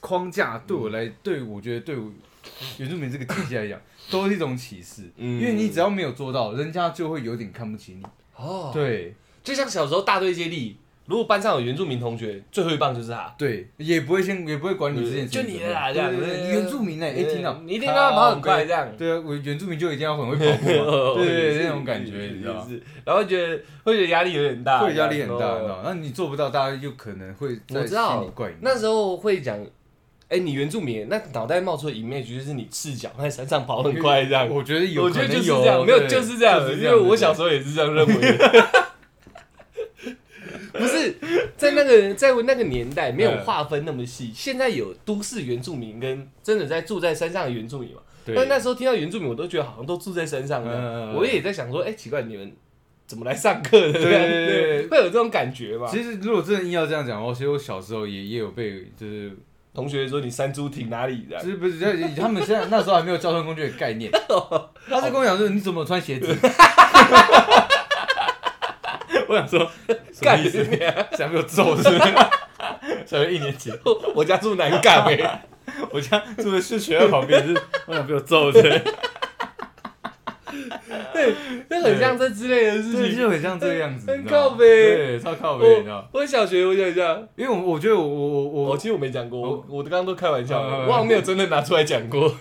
[0.01, 2.12] 框架对我来，对我觉得对我
[2.79, 8.03] 原住民这个体系来讲，都是一种歧视，嗯因为你只要没有做到，人家就会有点看不起你。
[8.37, 13.33] 哦，对就像小时候大队接力，如果班上有原住民同学，最后一棒就是他。
[13.38, 16.12] 对，也不会先也不会管你之前就你的啦，这样。
[16.12, 18.88] 原住民呢，哎，听到你一定要跑很快，这样。
[18.99, 22.66] 对啊，我原住民就一定要很会跑步嘛， 对对对，那种感觉，你知道吗？
[23.05, 25.83] 然后觉得会觉得压力有点大，会压力很大，你知哦道吗？
[25.85, 28.29] 那你做不到，大家就可能会我知道。
[28.61, 29.57] 那时候会讲，
[30.29, 34.49] 哎，你原住民，那脑袋冒出的 image 就是你赤脚在山上跑很快这样。
[34.49, 38.66] 我觉得有，我觉得就是这样，没有就是这样，就是因为我小时候也是这样认为的。
[40.78, 41.16] 不是
[41.56, 48.00] 在那个 在那个年代没有划分那么细，现在有都市原住民跟真的在住在山上的原住民嘛。
[48.34, 50.70] 但那时候听到原住民，我都觉得好像都住在山上的。
[50.72, 52.52] 嗯我也在想说，哎，奇怪，你们
[53.06, 53.92] 怎么来上课的？
[53.92, 54.46] 对对对
[54.82, 55.86] 对 会有这种感觉吧？
[55.88, 59.30] 其实如果真的硬要这样讲的话，其实我小时候也也有被就是
[59.72, 61.38] 同学说你山猪停哪里的？
[61.38, 61.78] 是不是
[62.16, 64.10] 他们现在那时候还没有交通工具的概念，
[64.90, 66.36] 他是跟我讲说你怎么穿鞋子？
[69.37, 70.64] 我想说 什么干意思？
[71.16, 72.01] 想被我揍是不是？
[73.05, 73.70] 小学一年级，
[74.14, 75.42] 我家住南港哎，
[75.92, 77.55] 我家住的是学校旁边，是
[77.87, 78.83] 我想被我揍是不是？
[81.68, 83.18] 就很像这之类的事对，情。
[83.18, 86.05] 就很像这个样子，很靠北对，超靠北，你知道吗？
[86.12, 92.33] 我我小学我想一下，因为我我觉得我我我其实我没讲过，我我刚刚都开玩笑我好像没有真的拿出来讲过。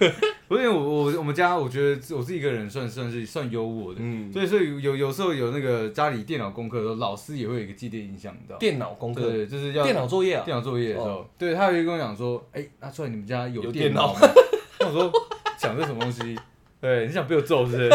[0.48, 8.60] 不是因为我我我们家，我觉得我自己一个人算算是算优渥的，嗯，所以所以有有时候有那个家里电脑功课的时候，老师也会有一个既定印象，你知道吗？
[8.60, 14.20] 电脑功课、对，就是要电脑作业啊，电脑作业的时候，对他会跟我讲说，哎，阿帅你们家有有电脑吗？
[14.86, 15.12] 我说
[15.58, 16.38] 讲这什么东西？
[16.80, 17.90] 对，你想被我揍是不是？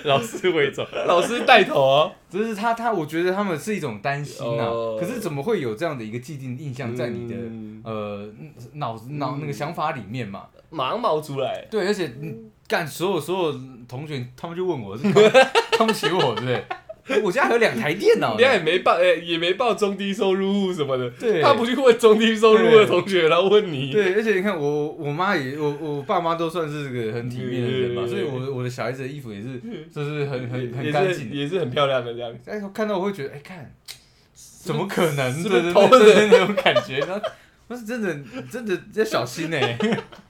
[0.04, 4.66] 老师会走， 老师带头哦，就是他他，我觉得他们是一种担心啊。
[4.66, 8.28] 哦可是怎么会有这样的一个既定印象在你的、嗯呃
[8.74, 10.46] 脑脑那个想法里面嘛？
[10.70, 15.22] 马上冒出来，对，而且嗯干所有所有同学，他们就问我是看
[15.72, 16.64] 看不起我，对不对？
[17.22, 29.60] 我家还有两台电脑呢人，家也没报，哎，也没报中低收入户什么的，对他不去问中低收入的同学，然后问你，对，而且你看我我妈也我我爸妈都算是个很体面的人嘛，所以我我的小孩子的衣服也是
[29.92, 31.32] 就是很很很干净。
[31.32, 32.34] 也是很漂亮的这样。
[32.46, 33.74] 哎，我看到我会觉得，哎，看
[34.34, 35.32] 怎么可能？
[35.42, 37.20] 是不是那种感觉，然后
[37.68, 38.16] 我是真的
[38.50, 39.78] 真的要小心哎。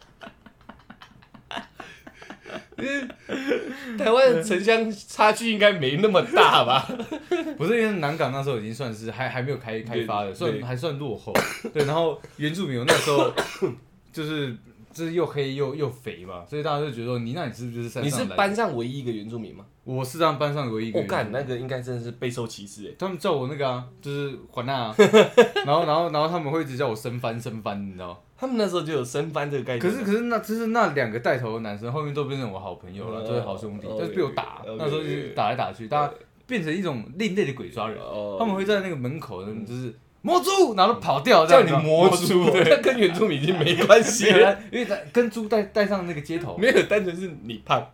[3.98, 6.86] 台湾的城乡差距应该没那么大吧？
[7.58, 11.32] 不是因为南港那时候已经算是还还没有开开发的，算还算落后。
[11.72, 13.32] 对，然后原住民那时候
[14.12, 14.56] 就是
[14.92, 19.64] 就是又黑又又肥嘛，所以大家就觉得说你那你是不是就是山你是来的班上唯一一个原住民吗？
[19.84, 21.40] 我是他们班上唯一一个我干，原住民。
[21.40, 22.92] 那个应该真的是备受歧视哎。
[22.98, 24.94] 他们叫我那个啊，就是环娜啊，
[25.64, 28.18] 然后然后然后他们会一直叫我生番生番，你知道吗？
[28.40, 29.81] 他们那时候就有升班这个概念。
[29.81, 36.12] 可是可是那就是那两个带头的男生，后面都变成我好朋友了，哦都是好兄弟，哦但是被我打，那时候就是打来打去，大家
[36.46, 42.44] 变成一种另类的鬼抓人，哦他们会在那个门口就是魔猪，然后跑掉，这叫你魔猪，
[42.83, 44.31] 跟原住民已经没关系。
[44.38, 47.85] 了，因为他跟猪带带上那个街头，没有，单纯是你胖，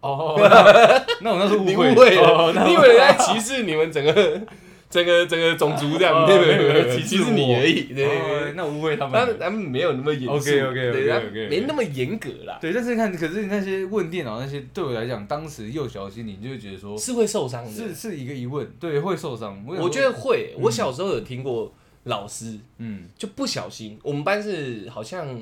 [0.00, 1.92] 哦，那那我那时候你误会。
[1.92, 4.12] 误会了，哦你以为人家歧视你们整个
[4.90, 8.52] 整个整个种族这样，哦没有没有没有没有，歧视歧视你而已，对对哦对。
[8.56, 9.38] 那误会他他们们。
[9.38, 17.70] 他们没有那么严肃对他没那么严格啦，对，但是看，可是那些问电脑那些，对我来讲，当时幼小的心灵就会觉得说，是会受伤的。
[17.70, 19.64] 是是一个疑问，对，会受伤。
[19.64, 21.72] 我觉得会，我小时候有听过
[22.04, 25.38] 老师嗯就不小心，我们班是好像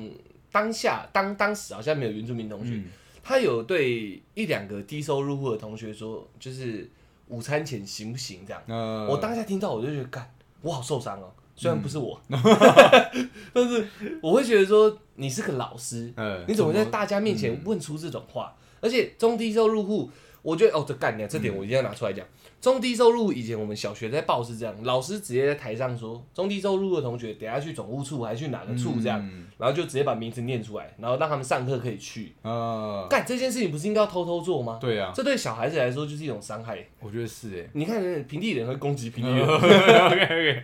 [0.51, 2.85] 当下当当时好像没有原住民同学，嗯
[3.23, 6.89] 他有对一两个低收入户的同学说，就是
[7.29, 8.61] 午餐前行不行这样。
[8.67, 10.29] 呃，我当下听到我就觉得，干，
[10.61, 11.31] 我好受伤哦。
[11.55, 12.39] 虽然不是我，嗯
[13.53, 13.85] 但是
[14.21, 18.55] 我会觉得说，你是个老师，呃你怎么在大家面前问出这种话？
[18.79, 20.09] 而且中低收入户，
[20.41, 22.25] 我觉得哦，这干的这点我一定要拿出来讲。
[22.61, 32.33] 中低收入以前我们小学在报是这样，老师直接在台上说，中低收入的同学等下去总务处还去哪个处这样，嗯然后就直接把名字念出来，然后让他们上课可以去。
[32.43, 34.77] 呃，干这件事情不是应该要偷偷做吗？
[34.79, 36.85] 对啊，这对小孩子来说就是一种伤害。
[36.99, 37.69] 我觉得是哎。
[37.73, 40.63] 你看平地人会攻击平地人， OK OK，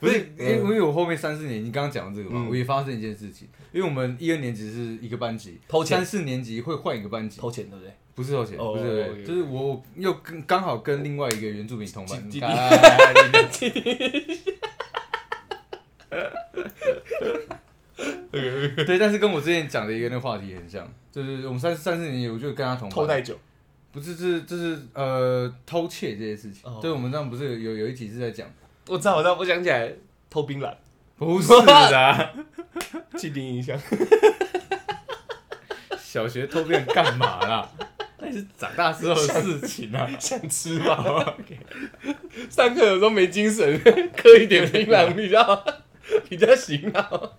[0.00, 7.92] 不是，因为嗯因为我后面三四年，你刚刚讲的这个嘛，嗯我也发生一件事情，因为我们一二年级是一个班级，偷钱三四年级会换一个班级，偷钱对不对？
[8.14, 13.14] 不是偷钱，哦不是，就是我又跟刚好跟另外一个原住民同班弟弟，哎
[18.84, 23.38] 对，但是跟我之前讲的一个那个话题很像，就是我们三三四年级我就跟他同班偷带酒，
[23.92, 26.62] 不是，这是这是呃偷窃这些事情。
[26.64, 26.78] 哦。
[26.80, 28.46] 对，我们这样不是有有一集是在讲，
[28.88, 29.92] 我知道，我知道，我想起来
[30.28, 30.74] 偷槟榔，
[31.16, 32.34] 不是的，
[33.16, 33.78] 既定印象。
[35.98, 37.70] 小学偷别人干嘛啦？
[38.22, 40.08] 那是长大之后的事情啊。
[40.18, 41.34] 想吃吗？
[42.48, 43.80] 上课有时候没精神，
[44.16, 45.64] 嗑一点槟榔 比较
[46.28, 47.34] 比较醒脑。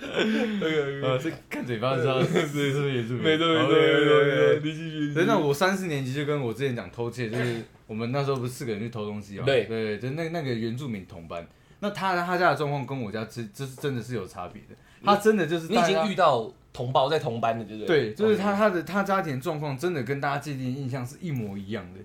[0.00, 3.12] 呃，是看嘴巴知道是是是也是？
[3.14, 5.14] 没错没错没错没错，你继续。
[5.14, 9.44] 对，那我三四年级就跟我之前讲偷窃，就是我们那时候不是四个人去偷东西嘛？
[9.44, 11.46] 对对，就那那个原住民同班，
[11.80, 14.74] 那他他家的状况跟我家这这是真的是有差别的。
[15.04, 18.12] 他真的就是你已经遇到同胞在同班的，对不对？
[18.12, 22.00] 对，就是他他的他家庭状况真的跟大家既定印象是一模一样的。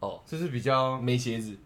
[0.00, 1.56] 哦，就是比较没鞋子，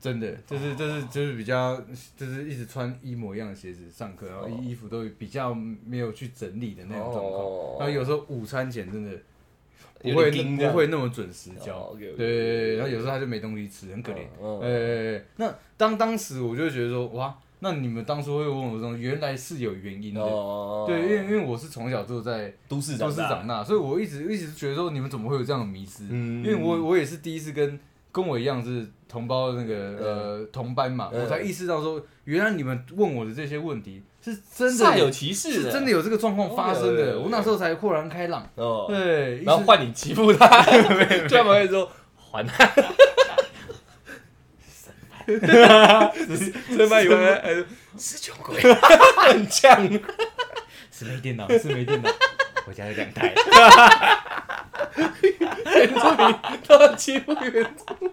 [0.00, 1.80] 真的，就是就是就是比较
[2.16, 7.44] 就是一直穿一模一样的鞋子上课，然后衣衣服都比较没有去整理的那种状况。
[7.44, 7.76] 哦。
[7.80, 9.10] 然后有时候午餐前真的
[10.00, 14.20] 不有会不会那么准时交，对对对对，然后有时候他就没东西吃，很可怜。
[14.40, 15.16] 嗯嗯。
[15.16, 20.20] 呃，那当当时我就觉得说，哇，那你们当初会问我这种，原来是有原因的。
[20.20, 26.04] 哦，对，因为因为我是从小就在都市都长大，市长大，所以我一直一直觉得说，你们怎么会有这样的迷失？
[26.10, 27.78] 嗯因为我我也是第一次跟
[28.12, 37.18] 跟我一样是同胞的那个呃同班嘛，嗯我才意识到说，原来你们问我的这些问题是真的煞有其事的，是真的有这个状况发生的。
[37.18, 38.46] 我那时候才豁然开朗。
[38.56, 38.86] 哦。
[38.88, 40.62] 对，然后换你欺负他，
[41.28, 42.64] 就他们会说还他。
[45.26, 47.64] 三班以外，还说
[47.98, 48.60] 是穷鬼，
[49.18, 49.88] 很呛。
[50.90, 51.04] 是？
[51.04, 52.10] 没电脑，是没电脑，
[52.66, 53.34] 我家有两台。
[54.96, 58.10] 原住民都要欺负原住民。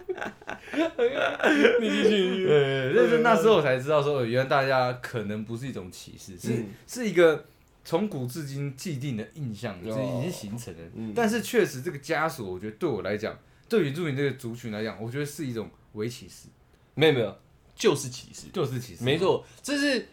[1.80, 2.46] 你继续。
[2.46, 5.66] 对，但是那时候我才知道说，原来大家可能不是？
[5.66, 6.64] 一种歧视，是？
[6.86, 7.46] 是一个
[7.84, 10.80] 从古至今既定的印象，这哦已经形成了。
[11.14, 11.40] 但是？
[11.40, 13.38] 确实这个枷锁，我觉得对我来讲，
[13.68, 15.46] 对原住民这个族群来讲，我觉得是？
[15.46, 16.48] 一种微歧视，
[16.94, 17.36] 没有没有，
[17.74, 18.48] 就是歧视。
[18.52, 19.04] 就是歧视。
[19.04, 20.08] 没，错，这是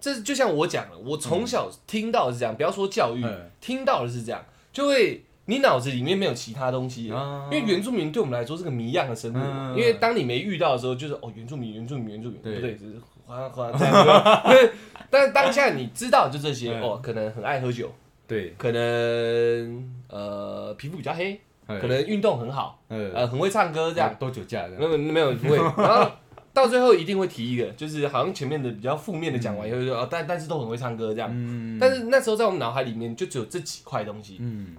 [0.00, 3.24] 这就像我讲了，我从小听到的是这样，不要说教育，
[3.60, 7.06] 听到的是这样，就会你脑子里面没有其他东西。
[7.06, 12.94] 因为原住民对我们来说是个谜一样的生物，因为当你没遇到的时候，就是哦原住民原住民原住民，对不对，就是
[13.26, 14.72] 哗哗这样子。
[15.10, 17.92] 但是当下你知道就这些哦，可能很爱喝酒，
[18.26, 21.40] 对，可能呃皮肤比较黑，
[21.76, 24.84] 可可能运动很好，呃呃很会唱歌这样，都酒驾这没。
[24.84, 26.10] 有没有不会， 然后
[26.52, 31.78] 到最后一定会提一个，就是好像前面的比较负面的讲完以后就但但是都很会唱歌这样，嗯。
[31.80, 34.76] 但是那时候在我们脑海里面就只有这几块东西，嗯，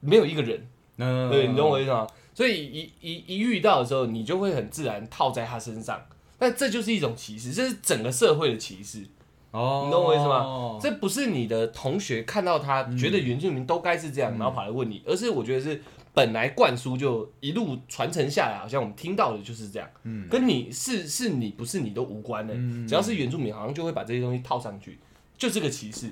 [0.00, 0.66] 没有一个人，
[0.96, 2.06] 那对你懂我意思吗？
[2.32, 6.00] 所以一一一遇到的时候，你就会很自然套在他身上，
[6.38, 9.04] 但这就是一种歧视，这是整个社会的歧视，
[9.50, 10.78] 哦，你懂我意思吗？
[10.80, 15.82] 这不是你的同学看到他觉得原住民都该是这样，然后跑来问你，而是我觉得是
[16.20, 20.28] 本来灌输就一路传承下来，好像我们听到的就是这样，嗯。
[20.28, 22.86] 跟你是是你不是你都无关的，嗯。
[22.86, 24.98] 只要是原住民，好像就会把这些东西套上去，
[25.38, 26.10] 就是个歧视，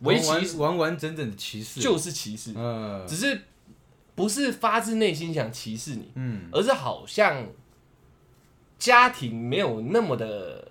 [0.00, 3.06] 围完棋完完完整整的歧视，就是歧视，嗯。
[3.08, 3.40] 只是
[4.14, 6.42] 不是发自内心想歧视你，嗯。
[6.52, 7.46] 而是好像
[8.78, 10.68] 家庭没有那么的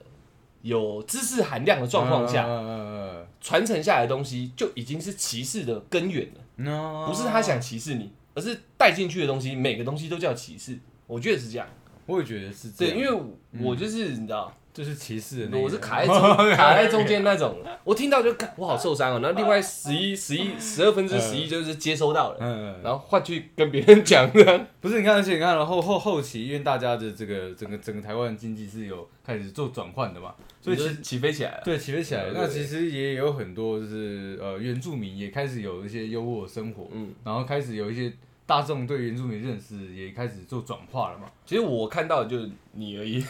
[0.62, 6.41] 有知识含量的状况下，嗯传承下来的东西就已经是歧视的根源了。
[6.57, 10.78] 嗯，不是他想歧视你，而是带进去的东西，每个东西都叫歧视。
[11.08, 11.68] 我觉得是这样，
[12.06, 16.22] 我也觉得是这对，样，因为我就是你知道，就是歧视的那个，我是卡在中
[16.55, 19.19] 卡在中间那种，我听到就干我好受伤哦。
[19.19, 24.65] 然后另外十一 十一十二分之十一就是接收到了，嗯，然后换去跟别人讲的。
[24.80, 31.61] 不是你看，而且你看，然后后后期，因为大家的这个整个整个台湾经济是有开始做转换的嘛，所以其实起飞起来了。
[31.65, 32.34] 对起飞起来了。
[32.34, 38.13] 对那其实也有很多就是呃原住民也开始有一些优渥的生活，嗯，然后开始有一些
[38.45, 41.26] 大众对原住民认识也开始做转化了嘛。
[41.45, 43.22] 其实我看到的就是你而已。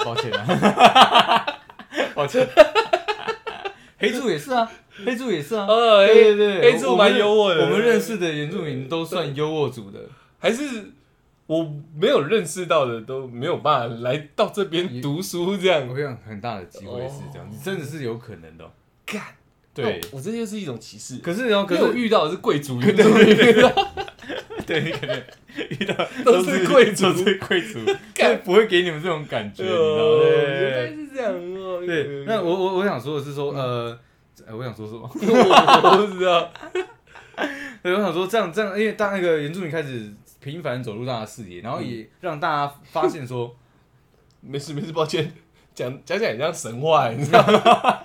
[0.00, 1.58] 啊，抱歉啊，
[2.14, 2.48] 抱歉。
[3.98, 4.70] 黑柱也是啊，
[5.04, 5.66] 黑柱也是啊。
[5.66, 10.00] 呃对对对，黑柱蛮优渥的我们认识的原住民都算优渥族的。
[10.38, 10.92] 还是
[11.46, 15.98] 我没有认识到的都没有办法来到这边读书这样我。
[15.98, 18.70] 想，很大的机会是这样，你真的是有可能的哦。
[19.04, 19.20] 干，
[19.74, 21.18] 对，我这就是一种歧视。
[21.18, 23.36] 可是然后可可是我是遇到的是贵族 原住民，
[24.70, 25.20] 对你可能
[25.68, 25.94] 遇到
[26.24, 30.00] 都是贵族都是贵族，所以 不会给你们这种感觉，你知道吗？
[30.00, 31.82] 哦对原来是这样哦。
[31.84, 32.24] 对对。
[32.24, 33.98] 那我我我想说的是说，呃，
[34.46, 35.10] 呃我想说什么？
[35.12, 36.52] 我不知道。
[37.82, 43.56] 对，我想说这样这样，因为当那个原住民开始频繁走入大家视野，然后也让大家发现说，
[44.40, 45.32] 没事没事，抱歉，
[45.74, 47.98] 讲讲起来很像神话，你知道吗？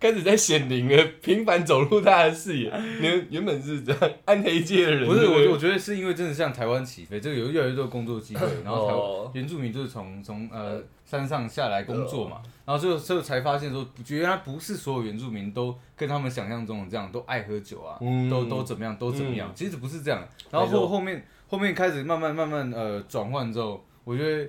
[0.00, 2.70] 开始在显灵了，频繁走入大家的视野。
[3.00, 20.26] 原原本是这样暗黑界的人，不是我我觉得是因为真的像台湾起飞，这个有越来越多的工作机会， 然后台湾哦原住民就是从从呃山上下来工作嘛，然后最后最后才发现说，原来不是所有原住民都跟他们想象中的这样，都爱喝酒啊，嗯都都怎么样，都怎么样嗯，其实不是这样。
[20.50, 24.48] 然后后后面后面开始慢慢慢慢呃转换之后，我觉得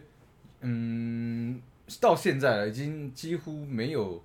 [0.61, 1.59] 嗯
[1.99, 4.23] 到现在了，已经几乎没有。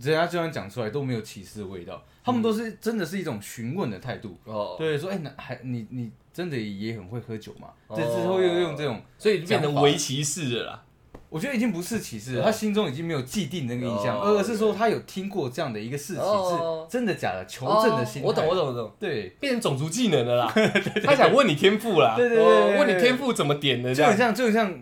[0.00, 7.68] 人家就算讲出来都没有歧视的味道，他们都是真的是一种询问的态度，哦，对，说哎，那还你你真的也很会喝酒嘛？
[7.86, 7.96] 哦。
[7.96, 10.82] 这之后又用这种，所以变成围棋式了啦。
[11.30, 14.36] 我觉得已经不是歧视了，他心中已经没有既定那个印象，哦。
[14.38, 16.86] 而是说他有听过这样的一个事情，哦。
[16.88, 18.54] 是真的假的，求证的心我懂我。
[18.54, 20.52] 懂我懂，对，变成种族技能了啦。
[21.02, 24.12] 他想 问你天赋啦，对对问你天赋怎么点的这样。
[24.12, 24.80] 就很像就很像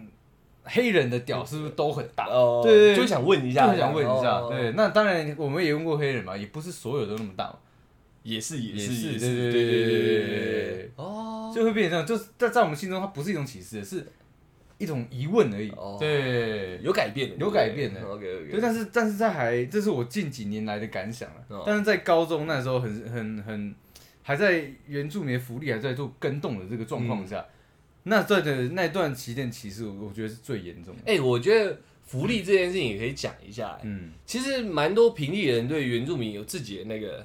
[0.65, 2.27] 黑人的屌是不是都很大？
[2.63, 7.53] 对就想问一下就想问一下对那当然我们也用过黑人嘛也不是所有都那么大
[8.23, 10.91] 也是也是也是对对对对对对对对。
[10.97, 11.53] 哦。
[11.55, 14.07] 就会变成这样就是在在我们心中它不是一种启示是
[14.79, 15.73] 一种疑问而已。
[15.99, 16.79] 对。
[16.83, 18.01] 有改变的有改变的。
[18.19, 23.75] 对但是但是在还这是我近几年来的感想了但是在高中那时候很很很
[24.23, 27.45] 还在原住民福利还在做跟动的这个状况下
[28.05, 31.03] 那段的那段起点歧视，我我觉得是最严重的。
[31.07, 33.79] 哎，我觉得福利这件事情也可以讲一下。
[33.83, 37.25] 嗯，其实蛮多平地人对原住民有自己的那个，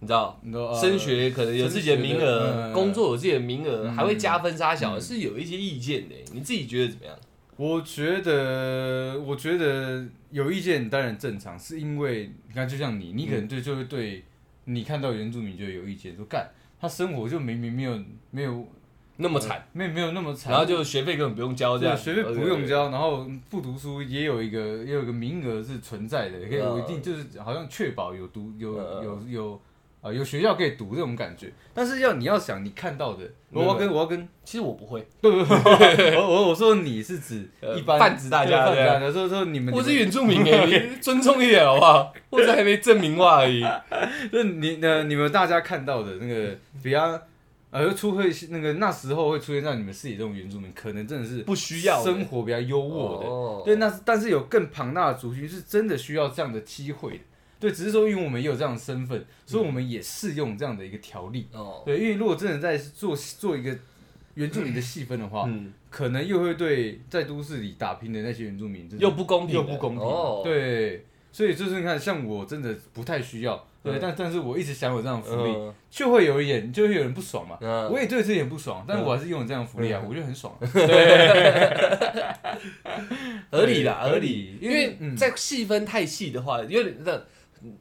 [0.00, 0.40] 你知道，
[0.80, 6.14] 升学可能有自己的名额，嗯工作有自己的名额，嗯还会加分杀小，嗯是有一些意见的。
[6.32, 7.18] 你自己觉得怎么样？
[7.56, 14.22] 我觉得，我觉得有意见当然正常，是因为你看，就像你，你可能对就会对
[14.64, 16.48] 你看到原住民就有意见，说干
[16.78, 17.98] 他生活就明明没有
[18.30, 18.68] 没有
[19.18, 22.66] 那么惨，没有没有那么惨，然后就学费根本不用交，这对样学费不用。
[22.66, 29.60] 交，然后不读书也有一个也有一个名额是存在的，可以嗯我一定就是好像确保有读有嗯有有
[30.02, 31.52] 啊有学校可以读这种感觉。
[31.72, 38.86] 但是要你要想你看到的，我要跟我要跟其实我不会，不不不，我我我说你是指呃一般泛指大家对对。
[38.86, 42.12] 泛指大家说说你们我是原住民哎，你尊重一点好不好？
[42.30, 43.62] 我只还没证明话而已。
[44.32, 47.20] 就是你呃你们大家看到的那个比较
[47.84, 53.26] 呃出会那个那时候会出现在你们视野中的原住民，可能真的是不需要生活比较优渥的。
[53.26, 57.24] 哦对，那但是有更庞大的族群是真的需要这样的机会的。
[57.58, 61.48] 对，只是说因为我们也有这样的身份，所以我们也适用这样的一个条例。
[61.52, 63.76] 哦，对，因为如果真的在做做一个
[64.34, 70.02] 原住民的细分的话，嗯，可能又会对在都市里打拼的那些原住民又不公平的，又不公平。
[70.02, 77.56] 哦，对，所以就是你看，像我真的不太需要，对，嗯但但是我一直享有这样的福利，嗯就会有一点，就会有人不爽嘛。
[77.60, 80.52] 嗯我也对这点不爽，但嗯我还是拥有这样的福利啊，嗯我觉得很爽。
[83.50, 84.58] 合理啦，合理。
[84.60, 87.20] 因因为为嗯再细分太细的话，有点那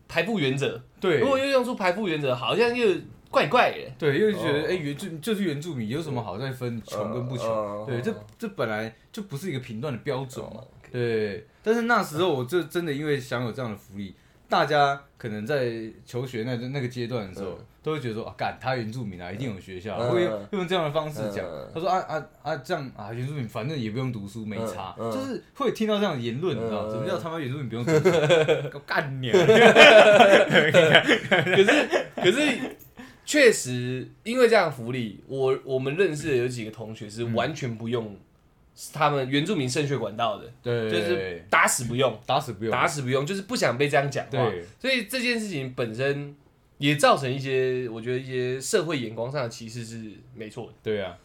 [0.08, 0.82] 排布原则。
[1.00, 2.88] 对，如果又用出排布原则，好像又
[3.30, 3.78] 怪怪的。
[3.98, 7.48] 对，又觉得哦哎、原住就是原住民，有什么好再分穷跟不穷？
[7.48, 10.62] 嗯对，这这本来就不是一个评断的标准嘛。
[10.62, 14.16] 哦对，但是那时候我就真的因为享有这样的福利，
[14.48, 15.72] 大家可能在
[16.06, 17.66] 求学那那个阶段的时候，嗯。
[17.86, 20.12] 都会觉得说啊，干他原住民啊，一定有学校，嗯。
[20.12, 21.46] 会用用这样的方式讲。
[21.46, 21.70] 嗯。
[21.72, 26.92] 他说啊啊啊，这样啊，原住民反正也不用读书，没差，就是会听到这样的言论，你知道嗯。
[26.92, 28.80] 什么叫他妈原住民不用读书？
[28.88, 29.38] 干你啊！
[31.46, 32.58] 可是可是
[33.24, 38.16] 确实因为这样的福利，我我们认识的有几个同学是完全不用
[38.94, 44.52] 他们原住民升学管道的，对，就是打死不用，打死不用，打死不用，就是不想被这样讲话。
[44.80, 46.36] 所以这件事情本身
[46.78, 51.18] 也造成一些，我觉得一些社会眼光上的歧视是没错的，对啊，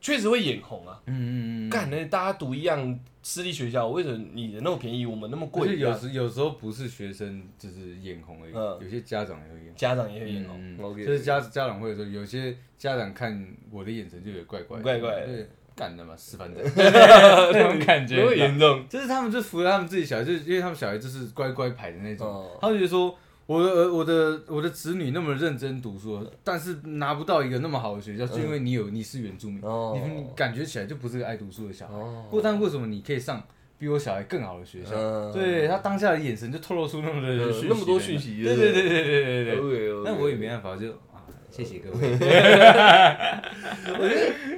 [0.00, 1.00] 确实会眼红啊。
[1.06, 5.78] 嗯嗯嗯，干那，大家读一样私立学校，为什么你的那么便宜，我们那么贵？
[5.78, 8.78] 有时有时候不是学生就是眼红而已，嗯。
[8.82, 9.74] 有些家长也会眼红。
[9.76, 10.96] 家长也会眼红。
[10.96, 14.82] 就是家家长会说，有些家长看我的眼神就有怪怪的。
[14.82, 15.26] 怪怪的。
[15.26, 15.48] 对，
[15.78, 18.84] 干的嘛，示范的那种感觉，多严重。
[18.88, 23.16] 就是他们就服了他们自己小孩，就是因为他们小孩就是乖乖牌的那种，哦他们就觉得说。
[23.48, 31.94] 我的儿我的我的子女那么认真读书，但是拿不到一个那么好的学校，就因为你有你是原住民，哦你你感觉起来就不是个爱读书的小孩。
[31.94, 33.42] 哦不过，但为什么你可以上
[33.78, 34.90] 比我小孩更好的学校？
[34.94, 37.36] 嗯对他当下的眼神就透露出那么的
[37.70, 40.02] 那么多讯息对对对对对对对。
[40.04, 42.18] 那我也没办法，就啊，谢谢各位。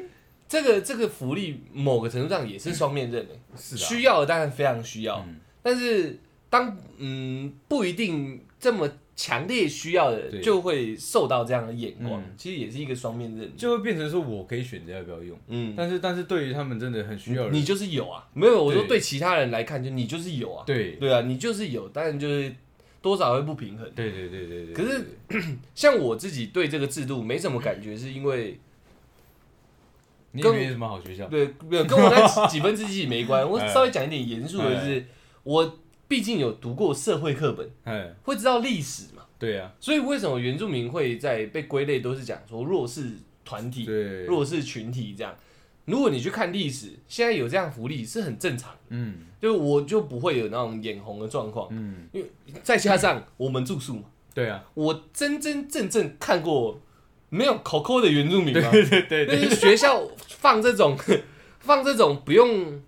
[0.50, 5.36] 这个这个福利某个程度上也是双面刃的，是啊，需要的当然非常需要，嗯。
[5.62, 10.40] 但是当嗯不一定这么强烈需要的，对。
[10.40, 12.34] 就会受到这样的眼光，嗯。
[12.36, 13.56] 其实也是一个双面刃。
[13.56, 20.96] 就会变成说我可以选择要不要用，嗯，但是但是对于他们真的很需要你就是有啊，没有我说对对其他人来看，就你就是有啊，对。
[20.96, 22.52] 对啊，你就是有，当然就是
[23.00, 23.88] 多少会不平衡。
[23.94, 24.74] 对对对对对。
[24.74, 25.04] 可是
[25.76, 28.58] 像我自己对这个制度没什么感觉，是因为
[30.32, 35.04] 你也没什么好学校，对没有跟我那几分之几没关，我 哎稍微讲一点严肃的是，
[35.42, 43.12] 我毕竟有读过社会课本，哎，会知道历史嘛，对啊，所以为什么原住民会在被归类都是讲说弱势
[43.44, 43.84] 团体、
[44.26, 45.34] 弱势群体这样？
[45.86, 51.66] 如果你去看历史，现在有这样福利是很正常的，嗯就我就不会有那种眼红的状况。
[51.70, 52.30] 嗯，因为
[52.62, 54.02] 再加上我们住宿嘛，
[54.34, 56.78] 对啊，我真真正正看过
[57.30, 58.68] 没有 COCO 的原住民吗？
[58.70, 60.96] 对 对对对，就是学校放这种
[61.60, 62.82] 放这种不用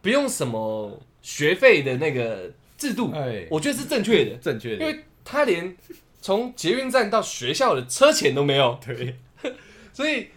[0.00, 5.76] 不用什么学费的那个制度，哎，我觉得是正确的，正确的，因为他连
[6.20, 9.16] 从捷运站到学校的车钱都没有，对，
[9.92, 10.28] 所以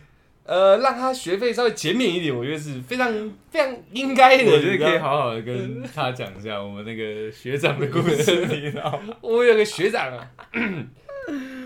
[0.44, 3.12] 呃，让他学费稍微减免一点，我觉得是非常
[3.50, 4.52] 非常应该的。
[4.52, 9.16] 我觉得可以好好的跟他讲一下我们那个学长的故事，你知道吗？
[9.22, 10.32] 我有个学长啊，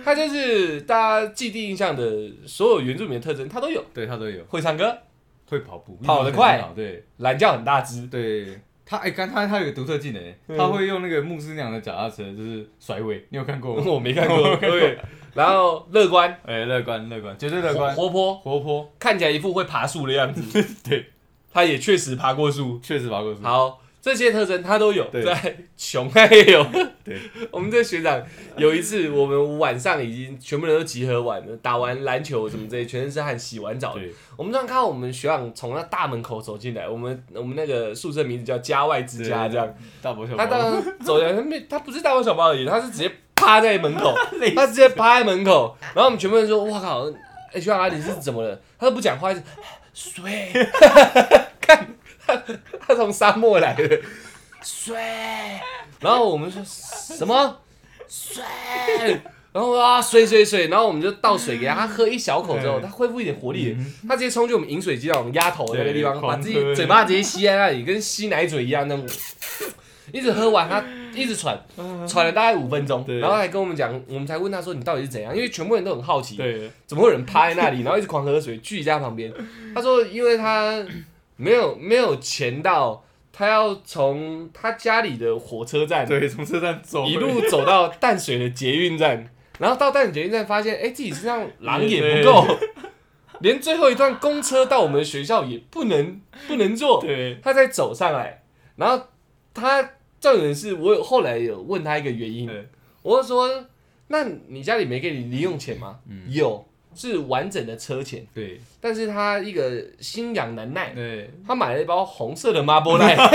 [0.09, 2.03] 他就是大家既定印象的
[2.47, 4.97] 所有原住民的特征，他都有，对他都有，会唱歌，
[5.47, 6.55] 会跑步，跑得快。
[6.55, 7.05] 运动很好对。
[7.17, 8.59] 懒觉很大只，对。
[8.83, 10.57] 他哎，刚他他有个独特技能，嗯。
[10.57, 13.83] 他会用那个牧师娘的脚踏车，就是甩尾，你有看过吗？
[13.85, 14.97] 我没看过，对，
[15.35, 20.41] 然后乐观， 哎，乐观乐观，绝对乐观，活泼，活泼，看起来一副会爬树的样子。
[20.89, 21.05] 对，
[21.53, 22.79] 他也确实爬过树。
[22.81, 23.43] 确实爬过树。
[23.43, 23.79] 好，
[24.13, 25.23] 这些特征他都有，对。
[25.23, 26.65] 在熊他也有。
[27.03, 27.17] 对，
[27.51, 28.21] 我们这学长
[28.57, 33.95] 有一次，我们晚上已经全部人都集合完了，打完篮球什么这些，全身是汗，洗完澡
[34.35, 39.75] 我们突然看到我们学长从那大门口走进来，我们我们那个宿舍名字叫家外之家，对这样。
[40.01, 44.13] 大伯小他宝，当时走进来，他没，他不是大包小包而已，他是直接趴在门口，
[44.55, 47.05] 他直接趴在门口，然后我们全部人说：“哇靠！”
[47.53, 48.61] HR 你是怎么了？
[48.77, 49.41] 他都不讲话，一直
[49.91, 50.51] 水，
[51.59, 51.87] 看
[52.35, 52.53] 他
[52.87, 53.99] 他从沙漠来的。
[54.61, 54.95] 水，
[56.01, 57.59] 然后我们说什么？
[58.07, 58.43] 水？
[59.51, 63.75] 然后啊，水水水，然后我们就倒水给他，他喝一小口之后，嗯他恢复一点活力，
[64.07, 69.07] 他直接冲去我们饮水机那种压头的那个地方，把自己嘴巴直接吸在那里，跟吸奶嘴一样那种，
[70.11, 70.83] 一直喝完，他
[71.15, 71.59] 一直喘，
[72.07, 79.33] 喘了大概五分钟，然后还跟我们讲，我们才问他说你到底是怎样，因为全部人都很好奇，对，怎么会有人趴在那里，然后一直狂喝水，距离家旁边？
[79.73, 80.85] 他说，因为他
[81.39, 87.05] 没有没有钱到，他要从他家里的火车站对，从车站走。
[87.05, 92.45] 一路走到淡水的捷运站， 然后到淡水捷运站发现，哎、自己身上狼也不够，
[93.39, 98.43] 连最后一段公车到我们学校也不能不能坐，对，他再走上来，
[98.75, 99.07] 然后
[99.53, 99.81] 他
[100.19, 102.67] 重点是我有后来有问他一个原因，对。
[103.01, 103.65] 我就说，
[104.07, 105.99] 那你家里没给你零用钱吗？
[106.09, 106.23] 嗯。
[106.27, 106.67] 有，
[106.99, 108.59] 是完整的车钱，对。
[108.81, 113.15] 但是他一个心痒难耐，对，他买了一包红色的麻波奈，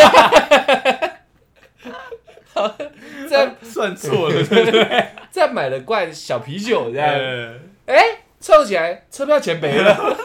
[3.28, 5.06] 再算错了，对 不对？
[5.30, 8.02] 再买了罐小啤酒，这样，呃哎、
[8.38, 10.16] 凑起来车票钱没了，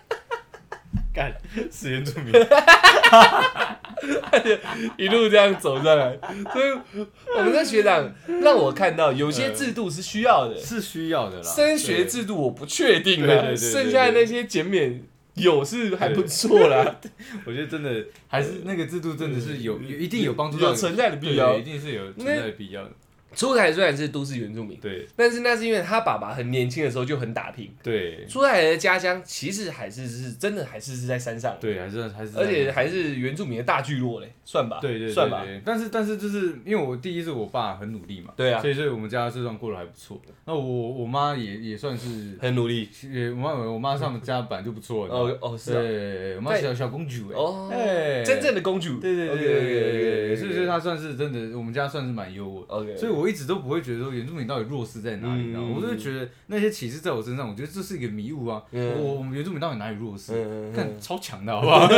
[1.12, 1.34] 干，
[1.70, 2.32] 是原住民，
[4.96, 6.18] 一路这样走上来，
[6.52, 6.70] 所以
[7.36, 11.42] 我们的学长让我看到有些制度是需要的，是需要的啦。
[11.42, 15.02] 升学制度我不确定啦，剩下的那些减免
[15.34, 16.96] 有是还不错啦，
[17.46, 21.56] 我觉得真的还是那个制度真的是有有一定有帮助到有存在的必要。
[21.56, 21.62] 一。
[21.62, 22.90] 定是有存在的必要的。
[23.34, 27.70] 出海虽然是都市原住民，对但是那是因为他爸爸很年轻的时候就很打拼。
[27.82, 40.20] 对出海的家乡其实还是是真的还是是在山上，对，还是还是，而且还是原住民的大聚落嘞，算吧，对对对算吧，但是但是就是因为我第一是我爸很努力嘛，对啊所以所以我们家这段过得还不错。
[40.44, 40.60] 那我
[40.92, 42.88] 我妈也也算是，很努力。
[43.12, 52.74] 也我妈我妈上家本来就不错，哦哦是啊，对，我妈在小小公主哎，哦，哎真正的公主，对对对对对所以所以她算是真的，我们家算是蛮优渥的。
[52.74, 58.62] OK，所以我一直都不会觉得说原住民到底弱势在哪里，你知道我就觉得那些歧视在我身上，我觉得这是一个迷雾啊。
[58.72, 60.72] 嗯我我们原住民到底哪里弱势？
[60.74, 61.88] 看超强的好不好？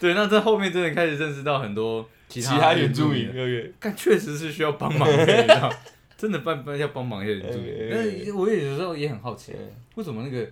[0.00, 3.30] 对，那在后面真的开始认识到很多其其他他原住民
[3.78, 5.70] 看确实是需要帮忙的，你知道，
[6.16, 7.90] 真的帮帮要帮忙原住民嗯。
[7.90, 10.50] 但是我也有时候也很好奇嗯，为什么那个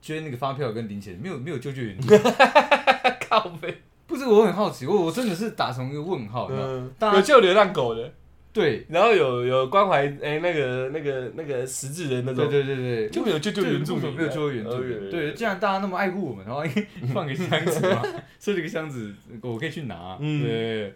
[0.00, 2.20] 捐那个发票跟零钱没有没有救救原住民？
[3.28, 3.82] 靠背，
[4.12, 6.50] 不是，我很好奇，我我真的是打成一个问号，
[7.14, 8.12] 有救流浪狗的，
[8.52, 8.84] 对。
[8.90, 15.10] 然后有有关怀哎那个那个那个实质的那种，对对对对，就没有救救原住民，没有救原住民。
[15.10, 16.62] 对，既然大家那么爱护我们，然后
[17.14, 18.02] 放个箱子嘛，
[18.38, 20.18] 设了个箱子，我可以去拿。
[20.20, 20.44] 嗯。
[20.44, 20.94] 对，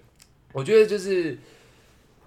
[0.52, 1.38] 我觉得就是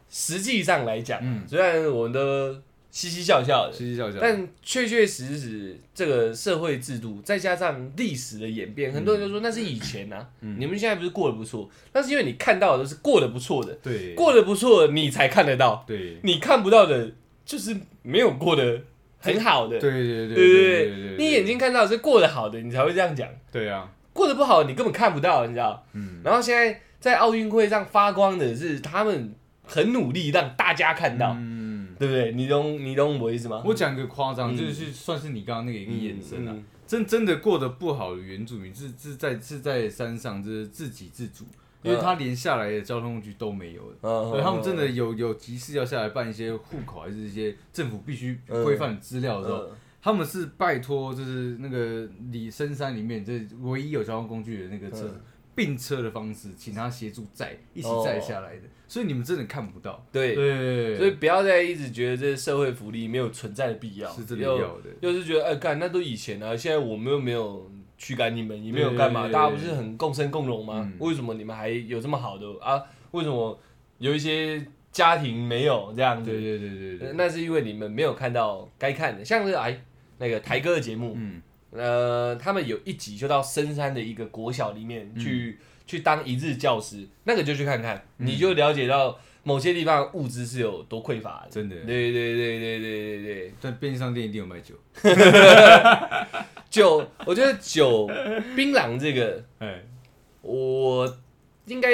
[0.09, 1.43] 实际上来讲，嗯。
[1.47, 2.55] 虽然我们都
[2.91, 4.17] 嘻嘻笑笑的，嘻嘻笑笑。
[4.19, 10.57] 但确确实实这个社会制度，再加上历史的演变，很多人就说那是以前啊，嗯。
[10.59, 16.17] 你们现在不是过得不错，那是因为你看到的都是过得不错的，对，过得不错你才看得到，对。
[16.23, 17.11] 你看不到的，
[17.45, 18.81] 就是没有过得
[19.19, 21.17] 很好的，对对对对不对对？
[21.17, 25.85] 你眼睛看到的是过得好的，你才会这样讲，对啊，过得不好你根本看不到，你知道？
[25.93, 29.33] 嗯，然后现在在奥运会上发光的是他们
[29.63, 31.59] 很努力让大家看到，嗯，
[31.99, 32.31] 对不对？
[32.31, 33.61] 你懂你懂我意思吗？
[33.65, 41.45] 我讲个夸张，嗯就是算是你刚刚那个一个眼神啊，嗯真真的过得不好的原住民是是在是在山上，就是自给自足，
[41.83, 43.97] 因为他连下来的交通工具都没有的。
[44.01, 49.71] 嗯对，他们真的有有急事要下来办一些户口，还是一些政府必须规范的资料的时候，嗯
[50.01, 55.21] 他们是拜托，就是那个里深山里面这唯一有交通工具的那个车嗯
[55.53, 60.05] 并车的方式，请他协助载一起载下来的，所以你们真的看不到。
[60.11, 64.89] 对，对，所以不要再一直觉得这社会福利没有存在的必要，是真的又要的。
[64.99, 70.97] 又是觉得哎，干那都以前啊，现在我们又没有驱赶你们，也没有干嘛，大家不是很共生共荣吗嗯？
[70.99, 72.83] 为什么你们还有这么好的啊？
[73.11, 73.57] 为什么
[73.99, 76.31] 有一些家庭没有这样子？
[76.31, 79.79] 对对对对对，呃那是因为你们没有看到该看的，像是哎
[80.17, 85.59] 那个台哥的节目，嗯呃，他们有一集就到深山的一个国小里面嗯去、
[85.89, 91.47] 去当一日教师，那个就去看看，你就了解到某些地方物资是有多匮乏的。
[91.49, 91.75] 真的。
[91.77, 94.75] 对对对对对对对，但便利商店一定有卖酒。
[96.69, 98.05] 酒，我觉得酒
[98.55, 99.81] 槟榔这个， 哎，
[100.43, 101.11] 我
[101.70, 101.89] 应该，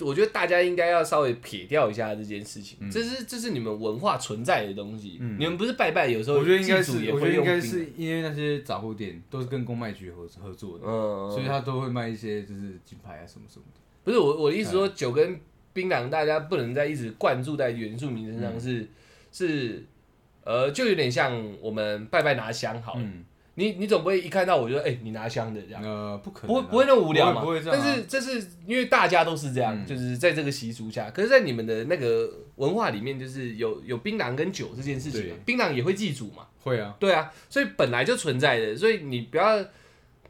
[0.00, 2.90] 我觉得大家应该要稍微撇掉一下这件事情，嗯。
[2.90, 5.36] 这是这是你们文化存在的东西，嗯。
[5.38, 13.80] 你们不是拜拜，有时候我觉得应该是，也我觉得应该是因为那些杂货店都是跟公卖局合合作的，嗯，所以他都会卖一些就是金牌啊什么什么的。
[14.02, 15.40] 不是我我的意思说，酒跟
[15.72, 18.60] 槟榔大家不能再一直灌注在原住民身上嗯。
[18.60, 18.88] 是，
[19.30, 19.84] 是
[20.42, 23.24] 呃，就有点像我们拜拜拿香好了，嗯，
[23.54, 25.82] 你你总不会一看到我就哎、你拿香的这样。
[25.82, 27.42] 呃，不可能啊，不会不会那么无聊嘛？
[27.42, 31.10] 不会这样啊但是这是因为大家都是这样，嗯就是在这个习俗下。
[31.10, 38.76] 可是，在你们的那个文化里面，就是有有槟榔跟酒这件事情嘛，槟榔也会祭祖嘛，会啊，对啊，所以本来就存在的。
[38.76, 39.64] 所以你不要，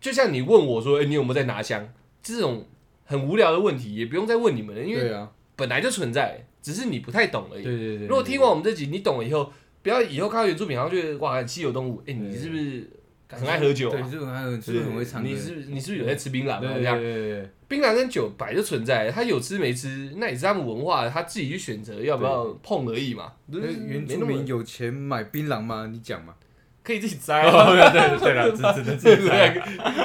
[0.00, 1.92] 就像你问我说，哎、你有没有在拿香？
[2.22, 2.66] 这种
[3.04, 5.12] 很无聊的问题，也不用再问你们了，因为
[5.56, 7.64] 本来就存在，只是你不太懂而已。
[7.64, 8.06] 对对对。
[8.06, 9.52] 如果听完我们这集，你懂了以后，
[9.82, 12.88] 不要以后看到原住品，然后觉得哇，稀有动物，哎、你是不是
[13.30, 14.08] 很爱喝酒对，啊？
[14.10, 15.28] 是很爱喝，是不是很会唱歌？
[15.28, 16.60] 你是你是不是有在吃槟榔啊？
[16.60, 23.32] 对对这样对槟榔跟酒本来就存在，他有吃没吃，那也是他们文化，他自己去选择要不要碰而已嘛。
[23.46, 25.88] 那原住民有钱买槟榔吗？
[25.90, 26.34] 你讲嘛。
[26.82, 29.50] 可以自己摘啊， 对对了，只只能自己摘。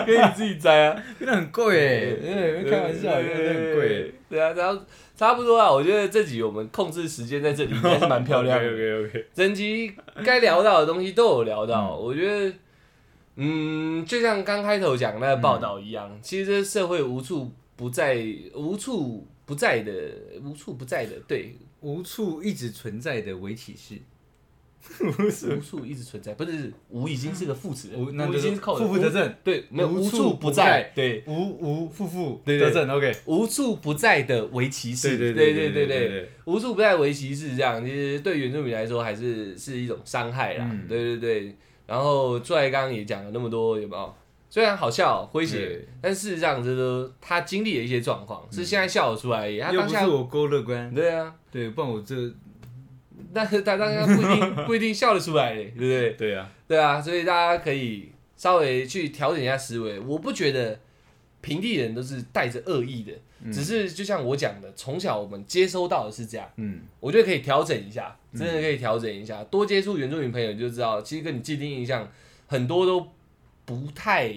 [0.05, 1.03] 可以自己摘啊。
[1.17, 4.13] 槟榔很贵哎，对，开玩笑，槟榔很贵。
[4.29, 4.79] 对啊，然后
[5.15, 8.67] 差不多啊，我觉得这集我们控制时间在这里应该是蛮漂亮的。
[8.69, 9.25] OK OK。
[9.33, 12.53] 整集该聊到的东西都有聊到，我觉得，
[13.37, 18.17] 嗯，就像刚开头讲那个报道一样，其实这社会无处不在、
[18.53, 19.91] 无处不在的、
[20.43, 23.95] 无处不在的，对，无处一直存在的围棋士，
[25.03, 30.63] 无处一直存在，不是无已经是个副词，无已经是扣负负得正，对，没有无处不不在。
[30.63, 33.11] 在，对，无无负负对对得正 OK。
[33.25, 40.69] 无处不在的围棋士，对对对对对对，无处不在围棋士这样，其实对原住民来说还是是一种伤害啦。
[40.71, 40.87] 嗯。
[40.87, 41.55] 对对对，
[41.87, 44.13] 然后出来刚刚也讲了那么多，有没有？
[44.49, 49.59] 虽然好笑诙谐，但事实上这都他经历了一些状况，是现在笑得出来而已。
[49.59, 52.15] 他又当下不是我够乐观，对啊，对，不然我这
[53.33, 56.09] 但是他当下不一定 不一定笑得出来嘞，对不对？
[56.11, 59.99] 对啊，对啊，所以大家可以稍微去调整一下思维。
[59.99, 60.79] 我不觉得
[61.41, 63.11] 平地人都是带着恶意的，
[63.51, 66.47] 只是就像我讲的，从小我们接收到的是这样。
[66.55, 72.07] 嗯，我觉得可以调整一下，真的可以调整一下，多接触原住民朋友你就知道，其实跟你既定印象
[72.47, 73.07] 很多都
[73.65, 74.33] 不太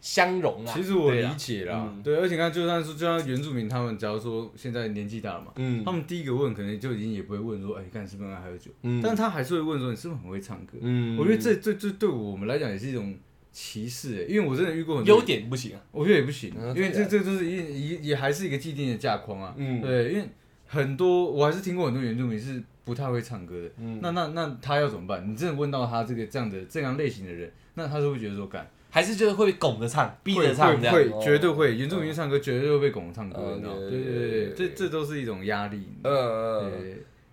[0.00, 0.72] 相容啊。
[0.74, 10.78] 其实我理解啦嗯，对，而且你看，就算是就像原住民他们，假如说现在年纪大了嘛，嗯他们第一个问可能就已经也不会问说，哎，你看是不是爱喝酒，嗯但他还是会问说，你是不是很会唱歌？
[10.80, 13.16] 嗯我觉得这这这对我们来讲也是一种
[13.52, 15.82] 歧视，哎因为我真的遇过很多优，点不行啊。
[15.90, 20.28] 我觉得也不行，嗯因为这这就是一也也还是一个既定的架框啊，嗯对，因为
[20.66, 25.28] 很多我还是听过很多原住民是不太会唱歌的，嗯那那那他要怎么办？
[25.30, 28.66] 你真的问到他这个这样的这样类型的人，那他是会觉得说干。
[28.88, 33.80] 还是就是会拱着唱，逼会着唱这样，会哦绝对会，原住民唱歌绝对会被拱着唱歌，嗯你知道吗？
[33.90, 35.86] 对对对这这都是一种压力。
[36.04, 36.70] 呃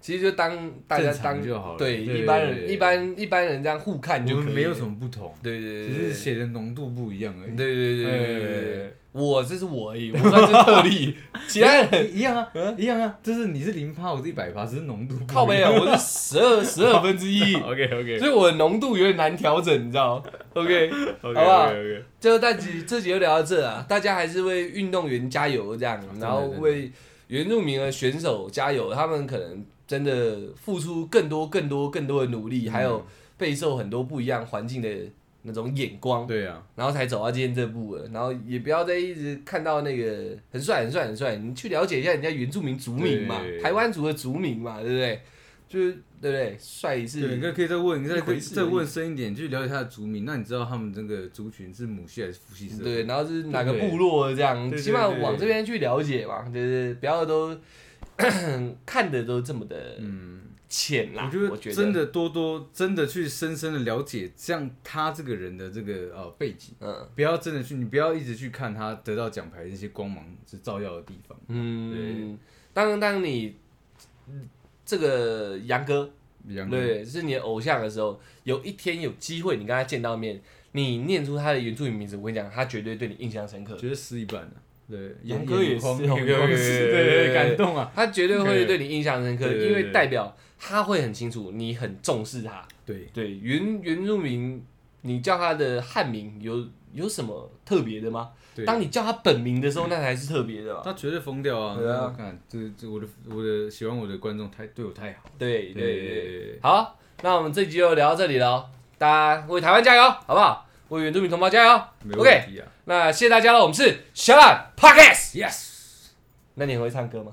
[0.02, 7.56] 其实就当大家当就好了对对一般人对对对一般一般人这样互看就可没有什么不同，对对对，只是写的浓度不一样而已。
[7.56, 11.16] 对对对对对对哎对，我这是我而已，我算是特例，
[11.48, 15.16] 其他人一样啊，一样啊，就是你是零趴，我是一百趴，只是浓度。
[15.28, 20.22] 靠背啊，我是十二 十二分之一，OK OK 所以我的浓度有点难调整，你知道？
[20.54, 26.92] 不好？OK，就大集这集就聊到这啊，大家还是为运动员加油这样，然后为
[27.28, 33.06] 原住民的选手加油，他们可能真的付出更多、更多、更多的努力，还有
[33.38, 34.90] 备受很多不一样环境的
[35.44, 38.08] 那种眼光，对啊，然后才走到今天这步了。
[38.14, 45.22] 然后也不要再一直看到那个很帅、很帅、很帅，你去了解一下人家原住民族名嘛，台湾族的族名嘛，对不对？
[45.68, 45.92] 就是
[46.22, 46.56] 对不对？
[46.60, 52.70] 帅是对，你可以再问，你再再问深一点，去了解他的族名，那你知道他们这个族群是母系还是父系？
[52.82, 57.58] 对，然后是哪个部落这样，起码往这边去了解嘛，就是不要都
[58.86, 60.42] 看的都这么的嗯。
[60.76, 61.30] 浅啦。
[61.32, 71.38] 我我觉得真的多多真的去深深的了解，像他这个人的这个呃背景，嗯不要真的去，你不要一直去看他得到奖牌那些光芒是照耀的地方。
[71.48, 72.36] 嗯，
[72.74, 73.56] 当当你
[74.28, 74.50] 嗯
[74.84, 76.12] 这个杨哥
[76.48, 83.78] 杨对是你的偶像的时候，有一天有机会你跟他见到面，你念出他的原住民名字，我跟你讲，他绝对对你印象深刻。
[83.78, 84.56] 绝对失一半的。
[84.90, 87.90] 对，杨哥也是对对对对对，感动啊。
[87.96, 92.66] 他绝对会对你印象深刻，对对对因为代表他会很清楚你很重视他。
[92.86, 94.64] 对，对，原原住民，
[95.02, 98.32] 你叫他的汉名有有什么特别的吗？
[98.56, 100.82] 对当你叫他本名的时候，那才是特别的嘛。
[100.84, 101.76] 他绝对疯掉啊！
[101.76, 105.24] 对啊我看这这我的我的喜欢我的观众太对我太好。
[105.40, 110.70] 对对对好，那我们这集就聊到这里了哦，大家为台湾加油，好不好？
[110.90, 112.62] 为原住民同胞加油！OK，啊。
[112.86, 115.34] 那谢谢大家了，我们是小懒 Podcast。
[115.34, 116.10] Yes，
[116.54, 117.32] 那你会唱歌吗？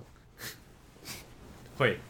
[1.77, 1.99] 会。